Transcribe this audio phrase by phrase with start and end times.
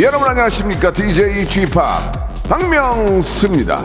[0.00, 0.92] 여러분 안녕하십니까?
[0.92, 1.72] DJ Chip
[2.48, 3.76] 박명수입니다.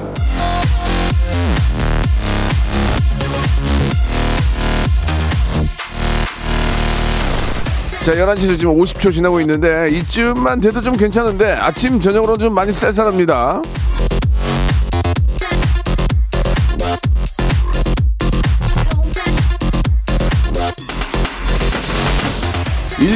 [8.04, 13.62] 자, 11시 지금 50초 지나고 있는데 이쯤만 돼도 좀 괜찮은데 아침 저녁으로 좀 많이 쌀쌀합니다.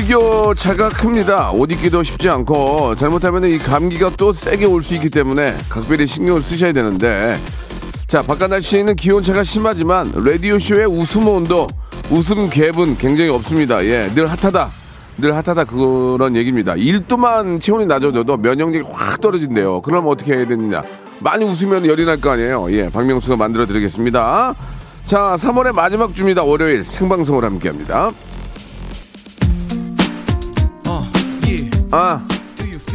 [0.08, 1.52] 일교차가 큽니다.
[1.52, 6.42] 옷 입기도 쉽지 않고 잘못하면 이 감기가 또 세게 올 수 있기 때문에 각별히 신경을
[6.42, 7.40] 쓰셔야 되는데
[8.08, 11.68] 자 바깥 날씨는 기온차가 심하지만 라디오 쇼의 웃음 온도
[12.12, 13.84] 웃음 갭은 굉장히 없습니다.
[13.86, 14.70] 예, 늘 핫하다.
[15.20, 16.74] 늘 핫하다 그런 얘기입니다.
[16.74, 19.82] 1도만 체온이 낮아져도 면역력이 확 떨어진대요.
[19.84, 20.84] 그럼 어떻게 해야 되느냐?
[21.20, 22.68] 많이 웃으면 열이 날 거 아니에요.
[22.72, 24.54] 예, 박명수가 만들어 드리겠습니다.
[25.06, 26.44] 자, 3월의 마지막 주입니다.
[26.44, 28.12] 월요일 생방송을 함께 합니다.
[31.96, 32.28] 아,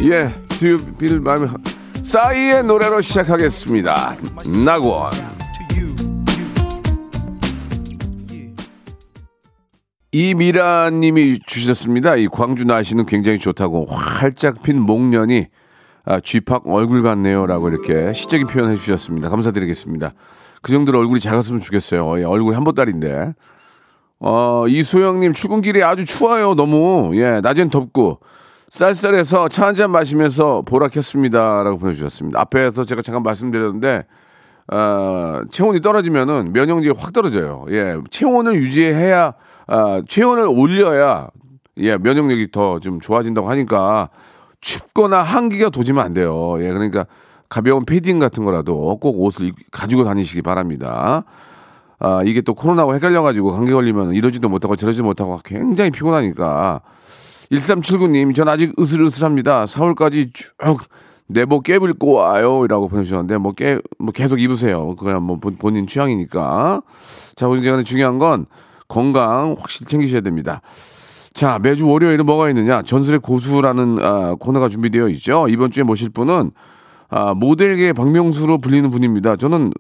[0.03, 1.47] 예, 듀빌 마음에
[2.03, 4.17] 싸이의 노래로 시작하겠습니다.
[4.65, 5.13] 낙원.
[10.11, 12.17] 이미라님이 주셨습니다.
[12.17, 15.47] 이 광주 날씨는 굉장히 좋다고 활짝 핀 목련이
[16.05, 19.29] 아, 쥐팍 얼굴 같네요라고 이렇게 시적인 표현해 주셨습니다.
[19.29, 20.12] 감사드리겠습니다.
[20.61, 22.19] 그 정도로 얼굴이 작았으면 좋겠어요.
[22.19, 23.33] 예, 얼굴이 한 보따리인데.
[24.19, 26.57] 어, 이소영님 출근길이 아주 추워요.
[26.57, 28.19] 너무 예 낮엔 덥고
[28.71, 32.41] 쌀쌀해서 차 한 잔 마시면서 보라 켰습니다라고 보내주셨습니다.
[32.41, 34.05] 앞에서 제가 잠깐 말씀드렸는데
[34.71, 37.65] 어, 체온이 떨어지면은 면역력이 확 떨어져요.
[37.71, 39.33] 예, 체온을 유지해야
[39.67, 41.28] 아, 체온을 올려야
[41.78, 44.11] 예, 면역력이 더 좀 좋아진다고 하니까
[44.61, 46.57] 춥거나 한기가 도지면 안 돼요.
[46.62, 47.07] 예, 그러니까
[47.49, 51.25] 가벼운 패딩 같은 거라도 꼭 옷을 가지고 다니시기 바랍니다.
[52.01, 56.83] 아, 이게 또 코로나와 헷갈려가지고 감기 걸리면 이러지도 못하고 저러지도 못하고 굉장히 피곤하니까.
[57.50, 59.64] 1379님, 전 아직 으슬으슬합니다.
[59.64, 60.48] 4월까지 쭉
[61.26, 62.66] 내복 깨불고 와요.
[62.66, 64.97] 라고 보내주셨는데, 뭐 깨, 뭐 계속 입으세요.
[64.97, 66.82] 그냥 뭐 본인 취향이니까.
[67.36, 68.47] 자, 오늘 중요한 건
[68.88, 70.62] 건강 확실히 챙기셔야 됩니다.
[71.34, 72.82] 자, 매주 월요일은 뭐가 있느냐?
[72.82, 75.47] 전설의 고수라는 아, 코너가 준비되어 있죠.
[75.48, 76.50] 이번 주에 모실 분은
[77.10, 79.36] 아, 모델계 박명수로 불리는 분입니다.
[79.36, 79.72] 저는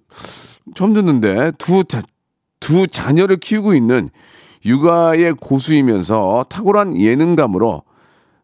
[0.74, 2.00] 처음 듣는데 두, 자,
[2.60, 4.10] 두 자녀를 키우고 있는
[4.64, 7.82] 육아의 고수이면서 탁월한 예능감으로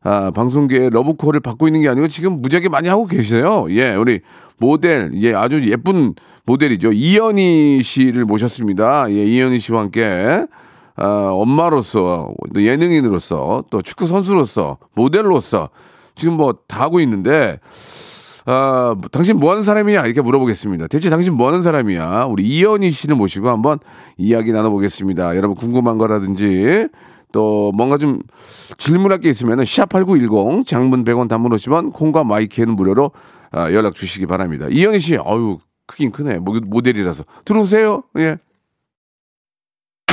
[0.02, 3.66] 아, 방송계의 러브콜을 받고 있는 게 아니고 지금 무지하게 많이 하고 계세요.
[3.70, 4.20] 예, 우리
[4.58, 6.14] 모델, 예, 아주 예쁜
[6.44, 6.92] 모델이죠.
[6.92, 9.10] 이연희 씨를 모셨습니다.
[9.10, 10.46] 예, 이연희 씨와 함께
[10.96, 15.70] 아, 엄마로서, 또 예능인으로서, 또 축구 선수로서, 모델로서
[16.14, 17.58] 지금 뭐 다 하고 있는데
[18.46, 20.04] 아, 당신 뭐 하는 사람이냐?
[20.04, 20.88] 이렇게 물어보겠습니다.
[20.88, 22.26] 대체 당신 뭐 하는 사람이야?
[22.28, 23.78] 우리 이연희 씨를 모시고 한번
[24.18, 25.36] 이야기 나눠보겠습니다.
[25.36, 26.88] 여러분 궁금한 거라든지
[27.32, 28.20] 또 뭔가 좀
[28.76, 33.12] 질문할 게 있으면은 샵8910 장문 100원 단문 50원 콩과 마이키에는 무료로
[33.50, 34.66] 아, 연락 주시기 바랍니다.
[34.70, 36.38] 이연희 씨, 어유 크긴 크네.
[36.38, 37.24] 모, 모델이라서.
[37.44, 38.02] 들어오세요.
[38.18, 38.36] 예.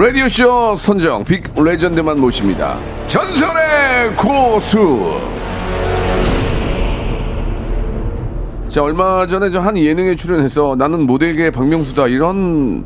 [0.00, 2.78] 라디오쇼 선정 big legend만 모십니다.
[3.08, 5.18] 전설의 고수.
[8.68, 12.84] 자 얼마 전에 저 한 예능에 출연해서 나는 모델계 박명수다 이런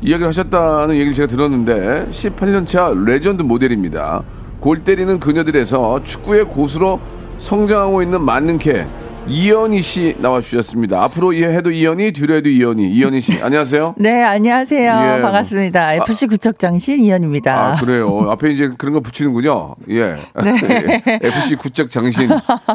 [0.00, 4.22] 이야기를 하셨다는 얘기를 제가 들었는데 18년차 레전드 모델입니다.
[4.60, 6.98] 골 때리는 그녀들에서 축구의 고수로
[7.36, 8.86] 성장하고 있는 만능캐
[9.26, 11.02] 이현이 씨 나와 주셨습니다.
[11.04, 12.90] 앞으로 이 해도 이현이, 뒤로 해도 이현이.
[12.90, 13.94] 이현이 씨, 안녕하세요.
[13.98, 15.16] 네, 안녕하세요.
[15.18, 15.86] 예, 반갑습니다.
[15.86, 17.54] 뭐- FC 구척장신 이현입니다.
[17.72, 18.26] 아, 그래요.
[18.30, 19.76] 앞에 이제 그런 거 붙이는군요.
[19.90, 20.16] 예.
[21.22, 22.24] FC 구적 장신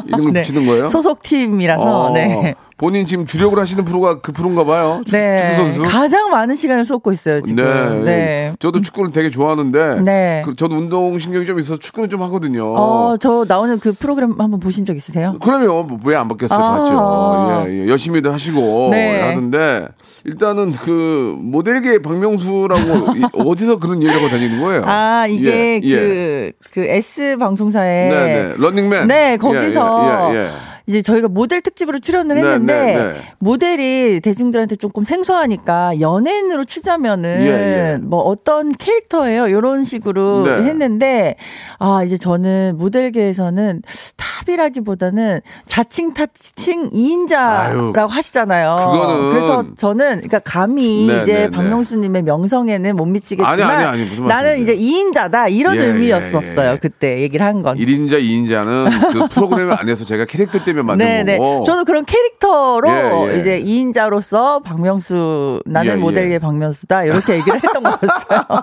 [0.06, 0.40] 이런 걸 네.
[0.42, 0.88] 붙이는 거예요?
[0.88, 2.54] 소속팀이라서, 어, 네.
[2.80, 5.02] 본인 지금 주력을 하시는 프로가 그 프로인가 봐요.
[5.06, 5.36] 축, 네.
[5.36, 5.82] 축구 선수.
[5.82, 7.62] 가장 많은 시간을 쏟고 있어요, 지금.
[7.62, 8.04] 네.
[8.04, 8.52] 네.
[8.58, 10.40] 저도 축구를 되게 좋아하는데 네.
[10.46, 12.64] 그, 저도 운동 신경이 좀 있어서 축구는 좀 하거든요.
[12.74, 15.34] 어, 저 나오는 그 프로그램 한번 보신 적 있으세요?
[15.42, 16.70] 그러면 왜안 봤겠어요, 아.
[16.78, 17.66] 봤죠.
[17.70, 17.88] 예, 예.
[17.88, 19.20] 열심히도 하시고 네.
[19.20, 19.86] 하던데
[20.24, 22.80] 일단은 그 모델계 박명수라고
[23.18, 24.84] 이- 어디서 그런 얘기하고 다니는 거예요?
[24.86, 25.96] 아, 이게 예, 예.
[25.98, 28.08] 그, 그 S 방송사에.
[28.08, 28.54] 네, 네.
[28.56, 29.06] 런닝맨.
[29.06, 30.50] 네, 거기서 예, 예, 예.
[30.90, 33.22] 이제 저희가 모델 특집으로 출연을 네, 했는데 네, 네.
[33.38, 37.46] 모델이 대중들한테 조금 생소하니까 연예인으로 치자면은 예,
[37.94, 37.98] 예.
[38.02, 40.64] 뭐 어떤 캐릭터예요 이런 식으로 네.
[40.64, 41.36] 했는데
[41.78, 43.82] 아 이제 저는 모델계에서는
[44.16, 48.76] 탑이라기보다는 자칭 타칭 2인자라고 아유, 하시잖아요.
[48.80, 51.50] 그거는- 그래서 저는 그러니까 감히 네, 이제 네, 네.
[51.50, 54.58] 박명수님의 명성에는 못 미치겠지만 아니, 아니, 아니, 나는?
[54.60, 56.78] 이제 2인자다 이런 예, 의미였었어요 예, 예.
[56.80, 57.76] 그때 얘기를 한 건.
[57.78, 61.38] 1인자, 2인자는 그 프로그램 안에서 제가 캐릭터 때문에 만든 네네.
[61.38, 61.64] 거고.
[61.64, 63.38] 저는 그런 캐릭터로 예, 예.
[63.38, 65.96] 이제 2인자로서 박명수 나는 예, 예.
[65.96, 68.42] 모델계 박명수다 이렇게 얘기를 했던 거였어요.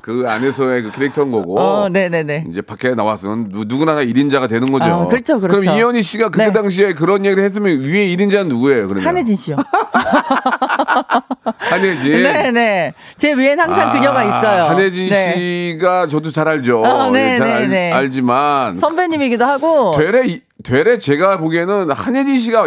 [0.00, 1.58] 그 안에서의 그 캐릭터인 거고.
[1.60, 2.44] 어, 네네네.
[2.48, 4.84] 이제 밖에 나와서는 누, 누구나 다 1인자가 되는 거죠.
[4.86, 5.60] 아, 그렇죠, 그렇죠.
[5.68, 6.52] 럼 이현희 씨가 그때 네.
[6.52, 9.06] 당시에 그런 얘기를 했으면 위에 1인자는 누구예요, 그러면?
[9.06, 9.56] 한혜진 씨요.
[11.58, 12.22] 한혜진.
[12.22, 12.94] 네네.
[13.16, 14.64] 제 위엔 항상 아, 그녀가 있어요.
[14.64, 15.72] 한혜진 네.
[15.74, 16.82] 씨가 저도 잘 알죠.
[16.82, 17.92] 어, 네, 예, 잘 네, 알, 네.
[17.92, 18.76] 알지만.
[18.76, 19.92] 선배님이기도 하고.
[19.96, 22.66] 되레, 이- 되레 제가 보기에는 한혜진 씨가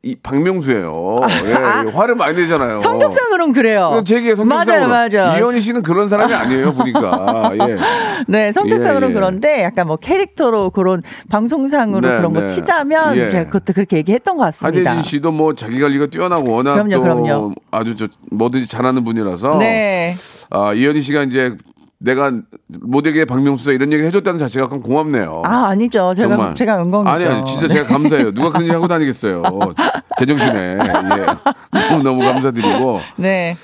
[0.00, 1.20] 이 박명수예요.
[1.44, 2.74] 예, 예, 화를 많이 내잖아요.
[2.76, 3.88] 아, 성격상으로는 그래요.
[3.90, 4.86] 그건 제 얘기의 성격상으로.
[4.88, 5.38] 맞아요, 맞아요.
[5.38, 7.50] 이현희 씨는 그런 사람이 아니에요, 보니까.
[7.54, 7.76] 예.
[8.28, 9.14] 네, 성격상으로는 예, 예.
[9.14, 12.46] 그런데 약간 뭐 캐릭터로 그런 방송상으로 네, 그런 거 네.
[12.46, 13.44] 치자면 예.
[13.46, 14.90] 그것도 그렇게 얘기했던 것 같습니다.
[14.92, 17.54] 한혜진 씨도 뭐 자기 관리가 뛰어나고 워낙 그럼요, 또 그럼요.
[17.72, 20.14] 아주 저 뭐든지 잘하는 분이라서 네.
[20.50, 21.56] 아, 이현희 씨가 이제
[22.00, 22.32] 내가
[22.68, 25.42] 모델계 박명수다 이런 얘기를 해줬다는 자체가 약간 고맙네요.
[25.44, 26.14] 아, 아니죠.
[26.14, 26.54] 제가, 정말.
[26.54, 27.10] 제가 영광이죠.
[27.10, 28.32] 아니, 아니, 진짜 제가 감사해요.
[28.32, 29.42] 누가 그런 얘기 하고 다니겠어요.
[30.18, 30.78] 제정신에.
[30.80, 31.88] 예.
[31.90, 33.00] 너무, 너무 감사드리고.
[33.16, 33.54] 네.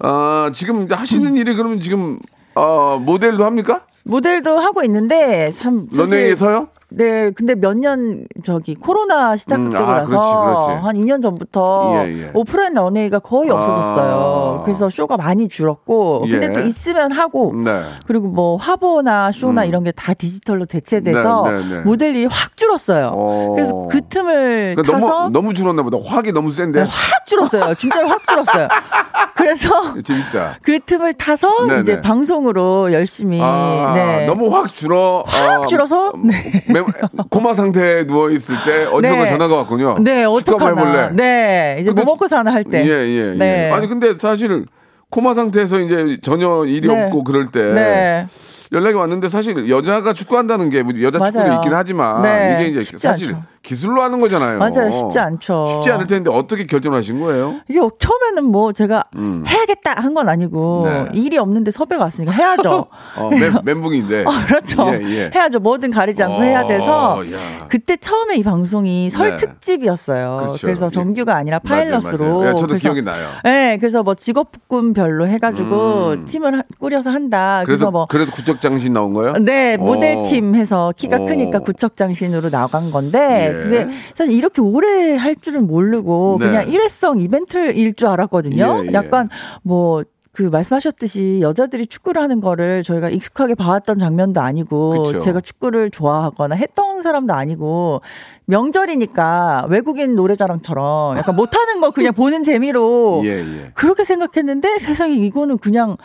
[0.00, 2.18] 아, 지금 하시는 일이 그러면 지금,
[2.54, 3.82] 어, 모델도 합니까?
[4.04, 6.68] 모델도 하고 있는데 참 사실 런웨이에서요?
[6.88, 10.82] 네, 근데 몇 년 저기 코로나 시작되고 음, 아, 나서 그렇지, 그렇지.
[10.84, 12.30] 한 2년 전부터 예, 예.
[12.32, 14.58] 오프라인 런웨이가 거의 없어졌어요.
[14.60, 14.62] 아.
[14.64, 16.52] 그래서 쇼가 많이 줄었고, 근데 예.
[16.52, 17.82] 또 있으면 하고, 네.
[18.06, 21.80] 그리고 뭐 화보나 쇼나 이런 게 다 디지털로 대체돼서 네, 네, 네.
[21.80, 23.12] 모델 일이 확 줄었어요.
[23.14, 23.52] 어.
[23.54, 25.98] 그래서 그 틈을 그러니까 타서 너무, 너무 줄었나 보다.
[26.04, 26.80] 화학이 너무 센데.
[26.82, 27.74] 네, 확 줄었어요.
[27.74, 28.68] 진짜로 확 줄었어요.
[29.34, 30.58] 그래서 재밌다.
[30.62, 32.00] 그 틈을 타서 네, 이제 네.
[32.02, 34.26] 방송으로 열심히 아, 네.
[34.26, 35.24] 너무 확 줄어.
[35.26, 36.12] 확 줄어서?
[36.22, 36.62] 네.
[36.80, 39.30] 매- 코마 상태에 누워 있을 때 어디선가 네.
[39.30, 39.96] 전화가 왔군요.
[40.00, 41.10] 네, 어떡하나.
[41.10, 42.84] 네, 이제 근데- 뭐 먹고 사나 할 때.
[42.84, 43.34] 예, 예, 예.
[43.36, 43.70] 네.
[43.70, 44.66] 아니 근데 사실
[45.10, 47.04] 코마 상태에서 이제 전혀 일이 네.
[47.04, 48.26] 없고 그럴 때 네.
[48.72, 51.52] 연락이 왔는데 사실 여자가 축구한다는 게 여자 축구도.
[51.54, 53.42] 있긴 하지만 네, 이게 이제 사실 않죠.
[53.66, 54.58] 기술로 하는 거잖아요.
[54.58, 54.90] 맞아요.
[54.90, 55.66] 쉽지 않죠.
[55.66, 57.56] 쉽지 않을 텐데 어떻게 결정하신 거예요?
[57.68, 61.08] 이게 처음에는 뭐 제가 해야겠다 한 건 아니고 음.
[61.12, 61.20] 네.
[61.20, 62.86] 일이 없는데 섭외가 왔으니까 해야죠.
[63.18, 64.22] 어, 멘, 멘붕인데.
[64.26, 64.88] 어, 그렇죠.
[64.94, 65.30] 예, 예.
[65.34, 65.58] 해야죠.
[65.58, 67.66] 뭐든 가리지 않고 어, 해야 돼서 야.
[67.68, 69.36] 그때 처음에 이 방송이 설 네.
[69.36, 70.36] 특집이었어요.
[70.40, 70.58] 그렇죠.
[70.66, 70.90] 그래서 예.
[70.90, 72.38] 정규가 아니라 맞아요, 파일럿으로.
[72.38, 72.48] 맞아요.
[72.48, 73.26] 예, 저도 그래서- 기억이 나요.
[73.44, 76.24] 네, 그래서 뭐 직업군별로 해가지고 음.
[76.26, 77.62] 팀을 하- 꾸려서 한다.
[77.66, 79.34] 그래서 그래서 뭐 그래도 구적장신 나온 거예요?
[79.34, 80.22] 네, 모델 어.
[80.22, 81.26] 팀 해서 키가 어.
[81.26, 83.62] 크니까 구척장신으로 나간 건데 예.
[83.62, 86.46] 그게 사실 이렇게 오래 할 줄은 모르고 네.
[86.46, 88.84] 그냥 일회성 이벤트일 줄 알았거든요.
[88.84, 88.92] 예, 예.
[88.92, 89.28] 약간
[89.62, 95.18] 뭐그 말씀하셨듯이 여자들이 축구를 하는 거를 저희가 익숙하게 봐왔던 장면도 아니고 그쵸.
[95.18, 98.00] 제가 축구를 좋아하거나 했던 사람도 아니고
[98.46, 103.70] 명절이니까 외국인 노래자랑처럼 약간 못하는 거 그냥 보는 재미로 예, 예.
[103.74, 105.96] 그렇게 생각했는데 세상에 이거는 그냥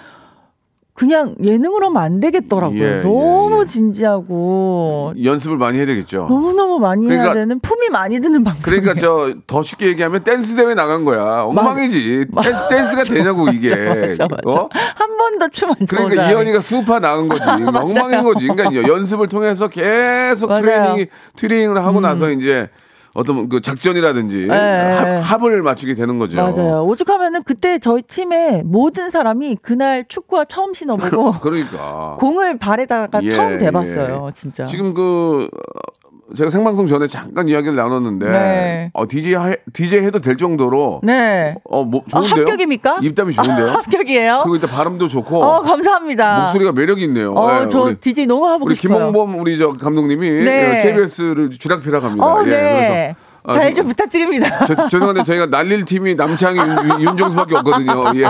[0.93, 2.83] 그냥 예능으로 하면 안 되겠더라고요.
[2.83, 3.65] 예, 예, 너무 예.
[3.65, 6.27] 진지하고 연습을 많이 해야 되겠죠.
[6.29, 8.61] 너무 너무 많이 해야 그러니까- 되는 품이 많이 드는 방송.
[8.63, 11.43] 그러니까 저 더 쉽게 얘기하면 댄스 대회 나간 거야.
[11.43, 12.27] 엉망이지.
[12.43, 13.69] 댄스, 댄스가 되냐고 이게.
[13.75, 14.41] 맞아, 맞아.
[14.45, 14.69] 어?
[14.71, 15.95] 한 번도 춤 안 춰.
[15.95, 17.41] 그러니까 이현이가 스우파 나간 거지.
[17.49, 18.47] 엉망인 거지.
[18.47, 20.59] 그러니까 연습을 통해서 계속 맞아요.
[20.59, 20.63] 음.
[20.65, 21.05] 트레이닝
[21.35, 22.69] 트레이닝을 하고 나서 이제
[23.13, 24.55] 어떤 그 작전이라든지 네.
[24.55, 26.37] 합, 합을 맞추게 되는 거죠.
[26.41, 26.85] 맞아요.
[26.85, 33.57] 오죽하면은 그때 저희 팀의 모든 사람이 그날 축구화 처음 신어보고 그러니까 공을 발에다가 예, 처음
[33.57, 34.27] 대봤어요.
[34.27, 34.31] 예.
[34.33, 34.65] 진짜.
[34.65, 36.00] 지금 그 어,
[36.35, 38.91] 제가 생방송 전에 잠깐 이야기를 나눴는데 네.
[38.93, 41.55] 어, DJ 해, DJ 해도 될 정도로 네.
[41.69, 42.41] 어, 뭐 아, 좋은데요?
[42.45, 42.99] 합격입니까?
[43.01, 43.69] 입담이 좋은데요?
[43.71, 44.39] 합격이에요.
[44.43, 46.43] 그리고 일단 발음도 좋고 어, 감사합니다.
[46.43, 47.33] 목소리가 매력이 있네요.
[47.33, 48.97] 어, 예, 저 우리, DJ 너무 하고 우리 싶어요.
[48.97, 50.83] 김홍범 우리 저 감독님이 네.
[50.83, 52.25] KBS를 주락피락 합니다.
[52.25, 53.15] 어, 예, 네.
[53.43, 54.47] 아, 잘 그- 좀 부탁드립니다.
[54.67, 58.03] 저, 죄송한데 저희가 날릴 팀이 남창희 윤- 윤정수밖에 없거든요.
[58.17, 58.25] 예.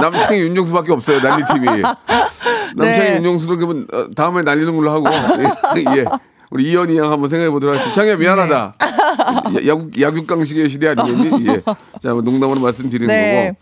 [0.00, 1.20] 남창희 윤정수밖에 없어요.
[1.20, 1.66] 날릴 팀이.
[2.76, 3.16] 남창희 네.
[3.16, 5.06] 윤정수를 그러면 어, 다음에 날리는 걸로 하고
[5.78, 5.98] 예.
[5.98, 6.04] 예.
[6.50, 7.94] 우리 이현이 양 한번 생각해 보도록 하겠습니다.
[7.94, 8.72] 창희야 미안하다.
[9.52, 9.66] 네.
[9.68, 11.46] 야- 야구 야구강식의 시대 아니겠니?
[11.48, 11.62] 예.
[12.00, 13.48] 자 농담으로 말씀드리는 네.
[13.48, 13.58] 거고.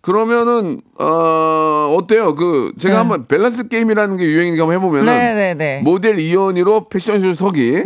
[0.00, 2.34] 그러면은 어 어때요?
[2.36, 2.98] 그 제가 네.
[2.98, 5.78] 한번 밸런스 게임이라는 게 유행인가 한번 해보면은 네네네.
[5.80, 5.84] 음.
[5.84, 7.82] 모델 이연희로 패션쇼 서기,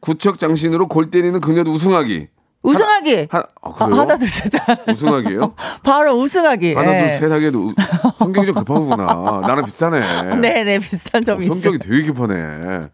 [0.00, 2.28] 구척 장신으로 골 때리는 그녀도 우승하기.
[2.62, 3.28] 우승하기.
[3.30, 4.00] 하, 아, 아, 그래요?
[4.00, 4.50] 하나 둘 셋.
[4.88, 5.54] 우승하기예요?
[5.84, 6.74] 바로 우승하기.
[6.74, 6.98] 하나 예.
[7.18, 7.74] 둘셋 하기에도 우-
[8.16, 9.40] 성격이 좀 급하구나.
[9.46, 10.36] 나랑 비슷하네.
[10.36, 11.60] 네네 비슷한 어, 점이 있어요.
[11.60, 12.88] 성격이 되게 급하네.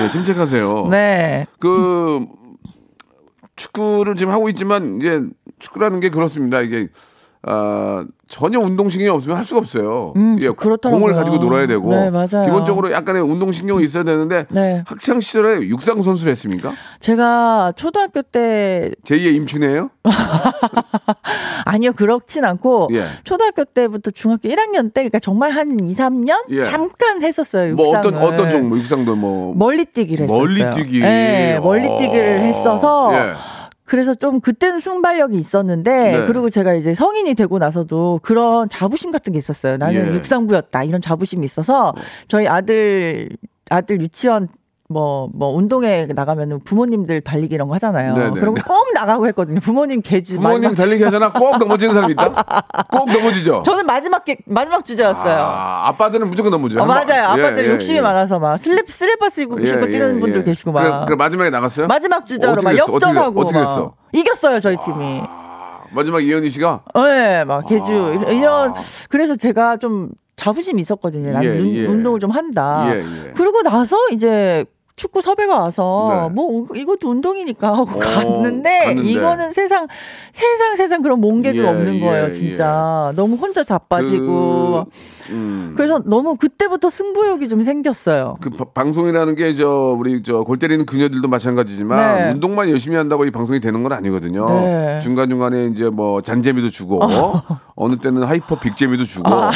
[0.00, 0.88] 예, 침착하세요.
[0.90, 1.46] 네.
[1.58, 2.26] 그
[3.56, 5.22] 축구를 지금 하고 있지만 이제
[5.58, 6.60] 축구라는 게 그렇습니다.
[6.60, 6.88] 이게
[7.48, 10.12] 아, 전혀 운동신경이 없으면 할 수가 없어요.
[10.16, 11.00] 음, 예, 그렇더라고요.
[11.00, 12.10] 공을 가지고 놀아야 되고 네.
[12.44, 14.82] 기본적으로 약간의 운동신경이 있어야 되는데 네.
[14.84, 16.72] 학창 시절에 육상 선수를 했습니까?
[16.98, 19.90] 제가 초등학교 때 제2의 임춘이에요?
[21.66, 23.04] 아니요 그렇진 않고 예.
[23.22, 26.64] 초등학교 때부터 중학교 1학년 때 그러니까 정말 한 2, 3년 예.
[26.64, 27.76] 잠깐 했었어요.
[27.76, 28.08] 뭐 육상을.
[28.08, 30.44] 어떤 어떤 종목 육상도 뭐 멀리뛰기를 했었어요.
[30.44, 30.98] 멀리뛰기.
[31.00, 32.42] 네, 멀리뛰기를 어.
[32.42, 33.32] 했어서 예.
[33.86, 36.26] 그래서 좀 그때는 순발력이 있었는데 네.
[36.26, 39.76] 그리고 제가 이제 성인이 되고 나서도 그런 자부심 같은 게 있었어요.
[39.78, 40.14] 나는 예.
[40.14, 41.94] 육상부였다 이런 자부심이 있어서
[42.26, 43.30] 저희 아들
[43.70, 44.48] 아들 유치원
[44.88, 48.14] 뭐, 뭐, 운동회 나가면 부모님들 달리기 이런 거 하잖아요.
[48.14, 48.40] 네네.
[48.40, 49.58] 그럼 꼭 나가고 했거든요.
[49.60, 50.36] 부모님 계주.
[50.36, 51.32] 부모님 달리기 하잖아.
[51.32, 52.28] 꼭 넘어지는 사람 있다.
[52.92, 53.64] 꼭 넘어지죠.
[53.64, 55.38] 저는 마지막 계, 마지막 주자였어요.
[55.38, 56.80] 아, 아빠들은 무조건 넘어져.
[56.80, 57.24] 어, 맞아요.
[57.30, 58.00] 아빠들 예, 예, 욕심이 예.
[58.00, 60.44] 많아서 막 슬립, 슬리퍼스 입고 예, 신고 뛰는 예, 분들 예.
[60.44, 60.82] 계시고 막.
[60.82, 61.88] 그래, 그래 마지막에 나갔어요?
[61.88, 63.40] 마지막 주자로 막 역전하고.
[63.40, 63.68] 됐- 어떻게 막.
[63.68, 63.94] 됐어?
[64.12, 65.20] 이겼어요, 저희 팀이.
[65.26, 67.92] 아, 마지막 이현이 씨가 네, 막 계주
[68.30, 68.74] 이런
[69.08, 71.32] 그래서 제가 좀 자부심이 있었거든요.
[71.32, 71.52] 나는 아.
[71.52, 71.86] 예, 눈- 예.
[71.86, 72.84] 운동을 좀 한다.
[72.90, 73.32] 예, 예.
[73.32, 74.64] 그러고 나서 이제
[74.96, 76.34] 축구 섭외가 와서 네.
[76.34, 79.10] 뭐 이것도 운동이니까 하고 어, 갔는데, 갔는데.
[79.10, 79.86] 이거는 세상
[80.32, 84.86] 세상 세상 그런 몽개그 예, 없는 거예요 예, 진짜 너무 혼자 자빠지고
[85.26, 88.38] 그, 음, 그래서 너무 그때부터 승부욕이 좀 생겼어요.
[88.40, 92.32] 그 바- 방송이라는 게 저 우리 저 골 때리는 그녀들도 마찬가지지만 네.
[92.32, 94.46] 운동만 열심히 한다고 이 방송이 되는 건 아니거든요.
[94.46, 94.98] 네.
[95.00, 97.42] 중간 중간에 이제 뭐 잔재미도 주고 어.
[97.90, 99.50] 느 때는 hyper big재미도 주고 아,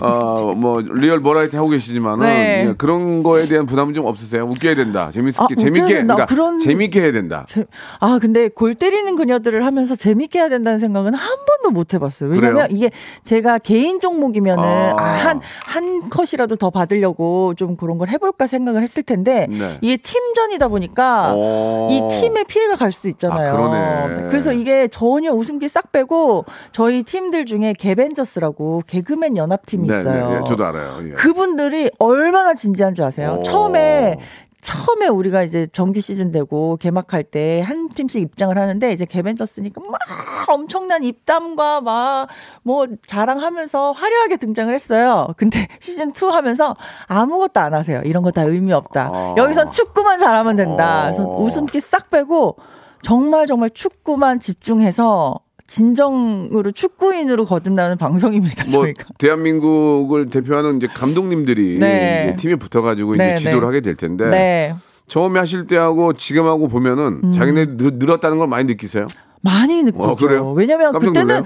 [0.00, 2.66] 어 뭐 리얼 버라이어티 하고 계시지만은 네.
[2.68, 4.44] 예, 그런 거에 대한 부담은 좀 없으세요?
[4.44, 5.10] 웃겨 야 된다.
[5.12, 6.14] 재밌게 아, 웃겨야 재밌게 된다.
[6.14, 7.44] 그러니까 그런- 재밌게 해야 된다.
[7.48, 7.64] 재-
[8.00, 12.30] 아, 근데 골 때리는 그녀들을 하면서 재밌게 해야 된다는 생각은 한 번도 못 해봤어요.
[12.30, 12.66] 왜냐면?
[12.70, 12.90] 이게
[13.22, 14.94] 제가 개인 종목이면은 아.
[14.98, 19.78] 아, 한, 한 컷이라도 더 받으려고 좀 그런 걸 해볼까 생각을 했을 텐데 네.
[19.80, 21.88] 이게 팀전이다 보니까 어.
[21.90, 23.48] 이 팀에 피해가 갈 수도 있잖아요.
[23.48, 24.28] 아, 그러네.
[24.28, 30.30] 그래서 이게 전혀 웃음기 싹 빼고 저희 팀들 중에 개벤저스라고 개그맨 연합팀이 네, 있어요.
[30.30, 30.98] 네, 네, 저도 알아요.
[31.04, 31.10] 예.
[31.10, 33.36] 그분들이 얼마나 진지한지 아세요?
[33.40, 33.42] 오.
[33.42, 34.18] 처음에
[34.62, 40.00] 처음에 우리가 이제 정규 시즌 되고 개막할 때 한 팀씩 입장을 하는데 이제 개벤저스니까 막
[40.48, 42.28] 엄청난 입담과 막
[42.62, 45.28] 뭐 자랑하면서 화려하게 등장을 했어요.
[45.36, 46.76] 근데 시즌 2 하면서
[47.08, 48.00] 아무것도 안 하세요.
[48.04, 49.10] 이런 거 다 의미 없다.
[49.12, 49.34] 아.
[49.36, 51.02] 여기선 축구만 잘하면 된다.
[51.04, 51.42] 그래서 어.
[51.42, 52.56] 웃음기 싹 빼고
[53.02, 58.64] 정말 정말 축구만 집중해서 진정으로 축구인으로 거듭나는 방송입니다.
[58.72, 59.04] 뭐 저희가.
[59.18, 62.28] 대한민국을 대표하는 이제 감독님들이 네.
[62.28, 63.66] 이제 팀에 붙어가지고 네, 이제 지도를 네.
[63.66, 64.74] 하게 될 텐데 네.
[65.08, 67.32] 처음에 하실 때하고 지금하고 보면은 음.
[67.32, 69.06] 자기네 늘, 늘었다는 걸 많이 느끼세요?
[69.40, 70.04] 많이 느끼죠.
[70.42, 70.52] 어?
[70.52, 71.42] 왜냐면 그때는?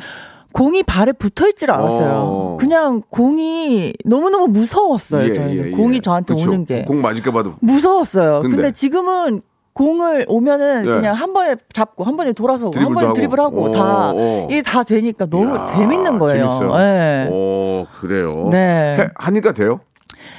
[0.52, 2.08] 공이 발에 붙어 있질 않았어요.
[2.14, 2.56] 어.
[2.58, 5.34] 그냥 공이 너무너무 무서웠어요.
[5.34, 6.48] 저희는 공이 저한테 예, 그쵸.
[6.50, 8.40] 오는 게 공 맞을까 봐도 무서웠어요.
[8.40, 8.56] 근데?
[8.56, 9.42] 근데, 지금은
[9.76, 10.90] 공을 오면은 예.
[10.90, 13.14] 그냥 한 번에 잡고 한 번에 돌아서고 한 번에 하고.
[13.14, 14.48] 드리블하고 어, 다 어.
[14.50, 16.46] 이게 다 되니까 너무 이야, 재밌는 거예요.
[16.48, 16.76] 재밌어요.
[16.78, 17.28] 네.
[17.30, 18.48] 오 그래요.
[18.50, 18.96] 네.
[18.98, 19.80] 해- 하니까 돼요?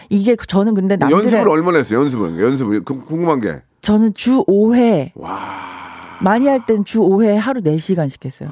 [0.10, 2.00] 이게 저는 근데 남들의 연습을 얼마나 했어요?
[2.00, 5.38] 연습을 연습을 그, 궁금한 게 저는 주 5회 와.
[6.20, 8.50] 많이 할 땐 주 5회 하루 4시간씩 했어요.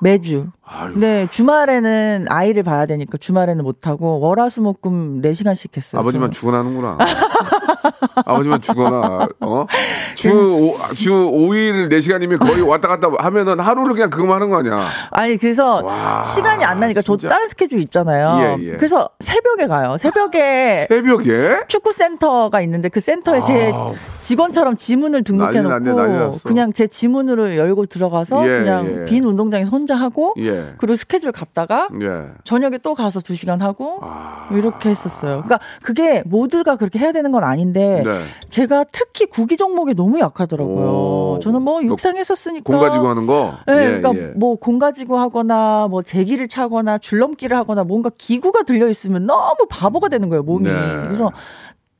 [0.00, 0.46] 매주.
[0.64, 0.92] 아유.
[0.98, 6.00] 네, 주말에는 아이를 봐야 되니까 주말에는 못 하고, 월화수목금 4시간씩 했어요.
[6.00, 6.32] 아버지만 저는.
[6.32, 6.98] 죽어나는구나.
[8.14, 9.28] 아버지만 죽어나.
[9.40, 9.66] 어?
[10.14, 14.86] 주, 오, 주 5일 4시간이면 거의 왔다 갔다 하면은 하루를 그냥 그거만 하는 거 아니야.
[15.10, 17.34] 아니, 그래서 와, 시간이 안 나니까 저도 진짜.
[17.34, 18.56] 다른 스케줄 있잖아요.
[18.60, 18.76] 예, 예.
[18.76, 19.96] 그래서 새벽에 가요.
[19.98, 21.64] 새벽에 새벽에?
[21.68, 23.94] 축구 센터가 있는데 그 센터에 제 아우.
[24.20, 26.38] 직원처럼 지문을 등록해 놓고 났어.
[26.44, 29.04] 그냥 제 지문으로 열고 들어가서 예, 그냥 예.
[29.04, 30.74] 빈 운동장에서 혼자 하고 예.
[30.78, 32.22] 그리고 스케줄 갔다가 예.
[32.44, 34.48] 저녁에 또 가서 두 시간 하고 아.
[34.52, 35.42] 이렇게 했었어요.
[35.44, 38.24] 그러니까 그게 모두가 그렇게 해야 되는 건 아닌데 네.
[38.48, 40.86] 제가 특히 구기 종목에 너무 약하더라고요.
[40.86, 41.38] 오.
[41.42, 43.58] 저는 뭐그 육상 했었으니까 공 가지고 하는 거?
[43.66, 44.26] 네, 예, 그러니까 예.
[44.36, 50.28] 뭐공 가지고 하거나 뭐 제기를 차거나 줄넘기를 하거나 뭔가 기구가 들려 있으면 너무 바보가 되는
[50.28, 50.68] 거예요 몸이.
[50.68, 50.74] 네.
[51.02, 51.32] 그래서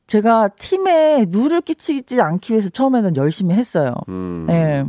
[0.07, 3.93] 제가 팀에 누를 끼치지 않기 위해서 처음에는 열심히 했어요.
[4.09, 4.45] 음.
[4.47, 4.85] 네.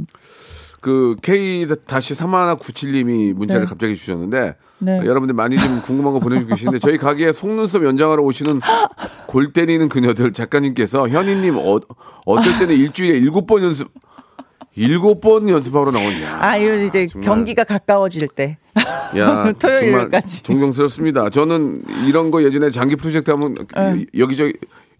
[0.80, 3.68] 그 K 다시 3197님이 문자를 네.
[3.68, 4.98] 갑자기 주셨는데 네.
[5.00, 8.60] 어, 여러분들 많이 좀 궁금한 거 보내주고 계시는데 저희 가게에 속눈썹 연장하러 오시는
[9.26, 11.78] 골 때리는 그녀들 작가님께서 현희님 어,
[12.26, 13.88] 어떨 때는 일주일에 일곱 번 연습
[14.76, 16.38] 일곱 번 연습하러 나오냐.
[16.40, 17.26] 아, 이건 이제 정말.
[17.26, 18.58] 경기가 가까워질 때.
[19.16, 20.44] 야, 토요일까지.
[20.44, 21.30] 존경스럽습니다.
[21.30, 24.06] 저는 이런 거 예전에 장기 프로젝트 하면 응.
[24.16, 24.52] 여기저기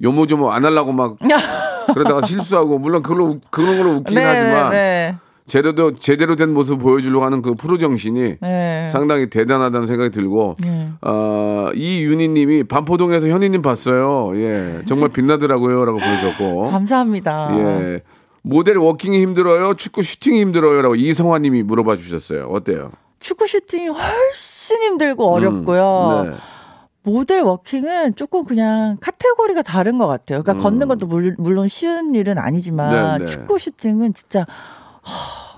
[0.03, 1.17] 요모조모 안 하려고 막
[1.95, 5.17] 그러다가 실수하고 물론 그걸로 웃- 그런 걸로 웃기긴 하지만 네.
[5.49, 8.89] 제대로 제대로 된 모습 보여주려고 하는 그 프로 정신이 네.
[8.91, 10.91] 상당히 대단하다는 생각이 들고 네.
[11.01, 14.33] 어, 이윤희님이 반포동에서 현희님 봤어요.
[14.37, 17.49] 예, 정말 빛나더라고요라고 보내셨고 감사합니다.
[17.59, 18.03] 예.
[18.43, 19.75] 모델 워킹이 힘들어요?
[19.75, 20.83] 축구 슈팅이 힘들어요?
[20.83, 22.47] 라고 이성화님이 물어봐 주셨어요.
[22.51, 22.93] 어때요?
[23.19, 26.27] 축구 슈팅이 훨씬 힘들고 어렵고요.
[26.31, 26.37] 네.
[27.03, 30.43] 모델 워킹은 조금 그냥 카테고리가 다른 것 같아요.
[30.43, 30.63] 그러니까 음.
[30.63, 33.31] 걷는 것도 물, 물론 쉬운 일은 아니지만 네, 네.
[33.31, 34.47] 축구 슈팅은 진짜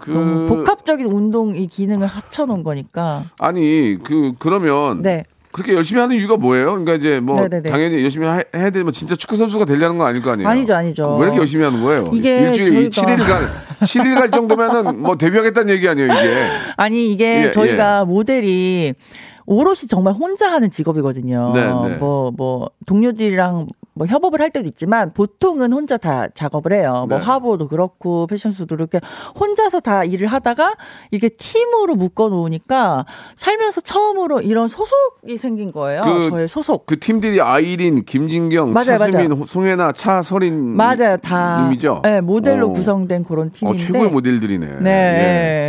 [0.00, 3.22] 그 복합적인 운동 이 기능을 합쳐놓은 거니까.
[3.38, 5.24] 아니 그 그러면 네.
[5.52, 6.66] 그렇게 열심히 하는 이유가 뭐예요?
[6.70, 7.68] 그러니까 이제 뭐 네네네.
[7.70, 10.48] 당연히 열심히 하- 해야 되면 진짜 축구 선수가 되려는 건 아닐 거 아니에요?
[10.48, 11.16] 아니죠, 아니죠.
[11.16, 12.10] 왜 이렇게 열심히 하는 거예요?
[12.14, 13.48] 이게 일주일에 저희가- 7일 갈
[13.82, 16.46] 7일 갈 정도면은 뭐 데뷔하겠다는 얘기 아니에요, 이게.
[16.76, 18.94] 아니 이게 예, 저희가 모델이
[19.46, 21.50] 오롯이 정말 혼자 하는 직업이거든요.
[21.52, 21.96] 네, 네.
[21.96, 23.66] 뭐, 뭐, 동료들이랑
[24.00, 27.04] 뭐 협업을 할 때도 있지만 보통은 혼자 다 작업을 해요.
[27.06, 27.24] 뭐 네.
[27.24, 28.98] 화보도 그렇고 패션쇼도 그렇게
[29.38, 30.74] 혼자서 다 일을 하다가
[31.10, 33.04] 이렇게 팀으로 묶어 놓으니까
[33.36, 36.00] 살면서 처음으로 이런 소속이 생긴 거예요.
[36.00, 36.86] 그- 저의 소속.
[36.86, 39.44] 그 팀들이 아이린, 김진경, 맞아요, 차수민, 맞아요.
[39.44, 41.18] 송혜나, 차서린 맞아요.
[41.18, 42.00] 다 님이죠.
[42.02, 42.72] 네, 모델로 어.
[42.72, 44.66] 구성된 그런 어, 팀인데 최고의 모델들이네.
[44.80, 44.90] 네.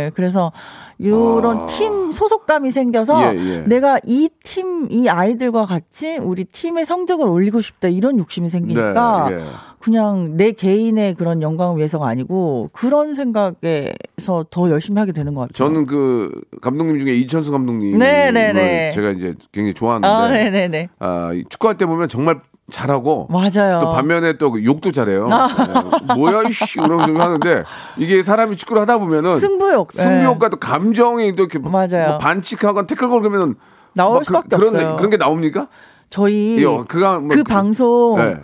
[0.06, 0.10] 예.
[0.14, 0.52] 그래서
[0.98, 1.66] 이런 아.
[1.66, 3.58] 팀 소속감이 생겨서 예, 예.
[3.66, 9.36] 내가 이 팀, 이 아이들과 같이 우리 팀의 성적을 올리고 싶다 이런 욕심이 생기니까 네,
[9.36, 9.44] 예.
[9.78, 15.54] 그냥 내 개인의 그런 영광을 위해서가 아니고 그런 생각에서 더 열심히 하게 되는 것 같아요.
[15.54, 18.90] 저는 그 감독님 중에 이천수 감독님 네, 네, 네.
[18.92, 21.06] 제가 이제 굉장히 좋아하는데 아.
[21.06, 23.80] 아, 이 축구할 때 보면 정말 잘하고 맞아요.
[23.80, 25.28] 또 반면에 또그 욕도 잘해요.
[25.28, 26.14] 예.
[26.14, 27.64] 뭐야 이씨 이런 좀 하는데
[27.98, 29.88] 이게 사람이 축구를 하다 보면은 승부욕.
[29.94, 30.02] 네.
[30.02, 32.08] 승부욕과 또 감정이 또 이렇게 맞아요.
[32.08, 33.56] 뭐 반칙하거나 태클 걸으면
[33.94, 34.96] 나올 수밖에 그 런, 없어요.
[34.96, 35.68] 그런 게 나옵니까?
[36.12, 38.36] 저희 예, 그가 뭐그 방송 예.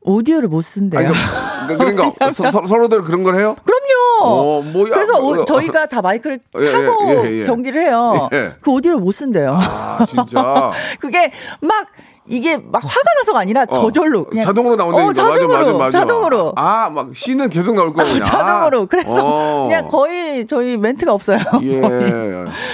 [0.00, 1.08] 오디오를 못 쓴대요.
[1.08, 3.56] 아니, 그러니까, 그러니까 서, 서, 서로들 그런 걸 해요?
[3.64, 4.22] 그럼요.
[4.22, 4.94] 어, 뭐야.
[4.94, 7.44] 그래서 오- 어, 저희가 다 마이크를 예, 예, 차고 예, 예.
[7.44, 8.28] 경기를 해요.
[8.32, 8.54] 예.
[8.60, 9.58] 그 오디오를 못 쓴대요.
[9.60, 10.70] 아 진짜.
[11.00, 11.88] 그게 막
[12.28, 15.10] 이게 막 화가 나서가 아니라 어, 저절로 그냥 자동으로 나온다니까.
[15.10, 15.98] 어, 자동으로 맞아, 맞아, 맞아.
[16.00, 18.12] 자동으로 아, 막 씨는 계속 나올 거예요.
[18.12, 18.24] 그냥.
[18.24, 19.68] 자동으로 그래서 어.
[19.68, 21.38] 그냥 거의 저희 멘트가 없어요.
[21.62, 21.80] 예.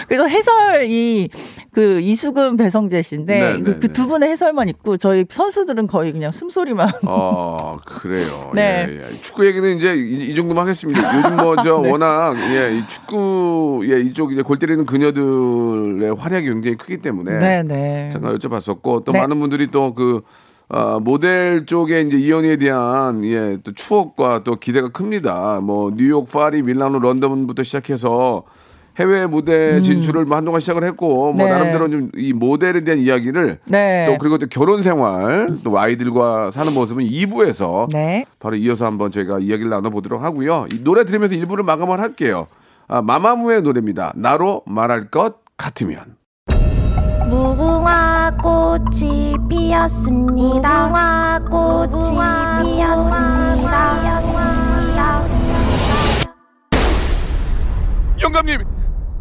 [0.09, 1.29] 그래서 해설이
[1.73, 4.09] 그 이수근 배성재 씨인데 네, 네, 그두 네.
[4.09, 8.51] 분의 해설만 있고 저희 선수들은 거의 그냥 숨소리만 어, 그래요.
[8.55, 8.87] 네.
[8.89, 9.23] 예, 예.
[9.23, 11.19] 축구 얘기는 이제 이, 이 정도만 하겠습니다.
[11.19, 11.91] 요즘 뭐저 네.
[11.91, 17.63] 워낙 예, 이 축구 예, 이쪽 이제 골 때리는 그녀들의 활약이 굉장히 크기 때문에 네,
[17.63, 18.11] 네.
[18.13, 19.21] 잠깐 여쭤봤었고 또 네.
[19.21, 20.23] 많은 분들이 또그
[20.75, 25.61] 아, 모델 쪽에 이제 이연희에 대한 예, 또 추억과 또 기대가 큽니다.
[25.61, 28.45] 뭐 뉴욕, 파리, 밀라노, 런던부터 시작해서
[28.99, 31.37] 해외 무대 진출을 뭐 한동안 시작을 했고 뭐 음.
[31.37, 31.49] 네.
[31.49, 34.05] 나름대로 좀 이 모델에 대한 이야기를 네.
[34.07, 38.25] 또 그리고 또 결혼 생활 또 아이들과 사는 모습은 2부에서 네.
[38.39, 40.67] 바로 이어서 한번 저희가 이야기를 나눠보도록 하고요.
[40.73, 42.47] 이 노래 들으면서 일부를 마감을 할게요.
[42.89, 44.13] 아, 마마무의 노래입니다.
[44.17, 46.17] 나로 말할 것 같으면.
[47.33, 50.89] 무궁화 꽃이 피었습니다.
[50.89, 52.11] 무궁화 꽃이
[52.61, 54.13] 피었습니다.
[58.21, 58.63] 영감님,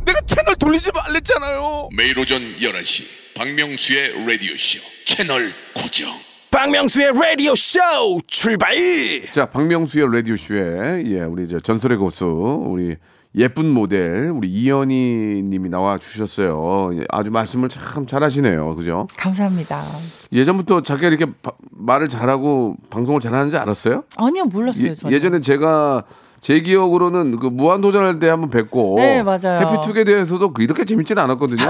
[0.06, 1.88] 내가 채널 돌리지 말랬잖아요.
[1.96, 3.04] 매일 오전 11시
[3.38, 6.12] 박명수의 라디오 쇼 채널 고정
[6.52, 7.80] 박명수의 라디오 쇼
[8.28, 8.76] 출발
[9.32, 12.98] 자, 박명수의 라디오 쇼에 예, 우리 저 전설의 고수 우리
[13.36, 16.92] 예쁜 모델 우리 이연희 님이 나와 주셨어요.
[17.00, 18.76] 예, 아주 말씀을 참 잘하시네요.
[18.76, 19.08] 그죠?
[19.16, 19.82] 감사합니다.
[20.34, 24.04] 예전부터 자기가 이렇게 바- 말을 잘하고 방송을 잘하는지 알았어요?
[24.18, 24.94] 아니요 몰랐어요.
[25.06, 25.12] 예.
[25.12, 26.04] 예전에 제가
[26.42, 29.60] 제 기억으로는 그 무한도전 할 때 한번 뵙고 네, 맞아요.
[29.70, 31.64] 해피투게더에서도 그 이렇게 재밌지는 않았거든요.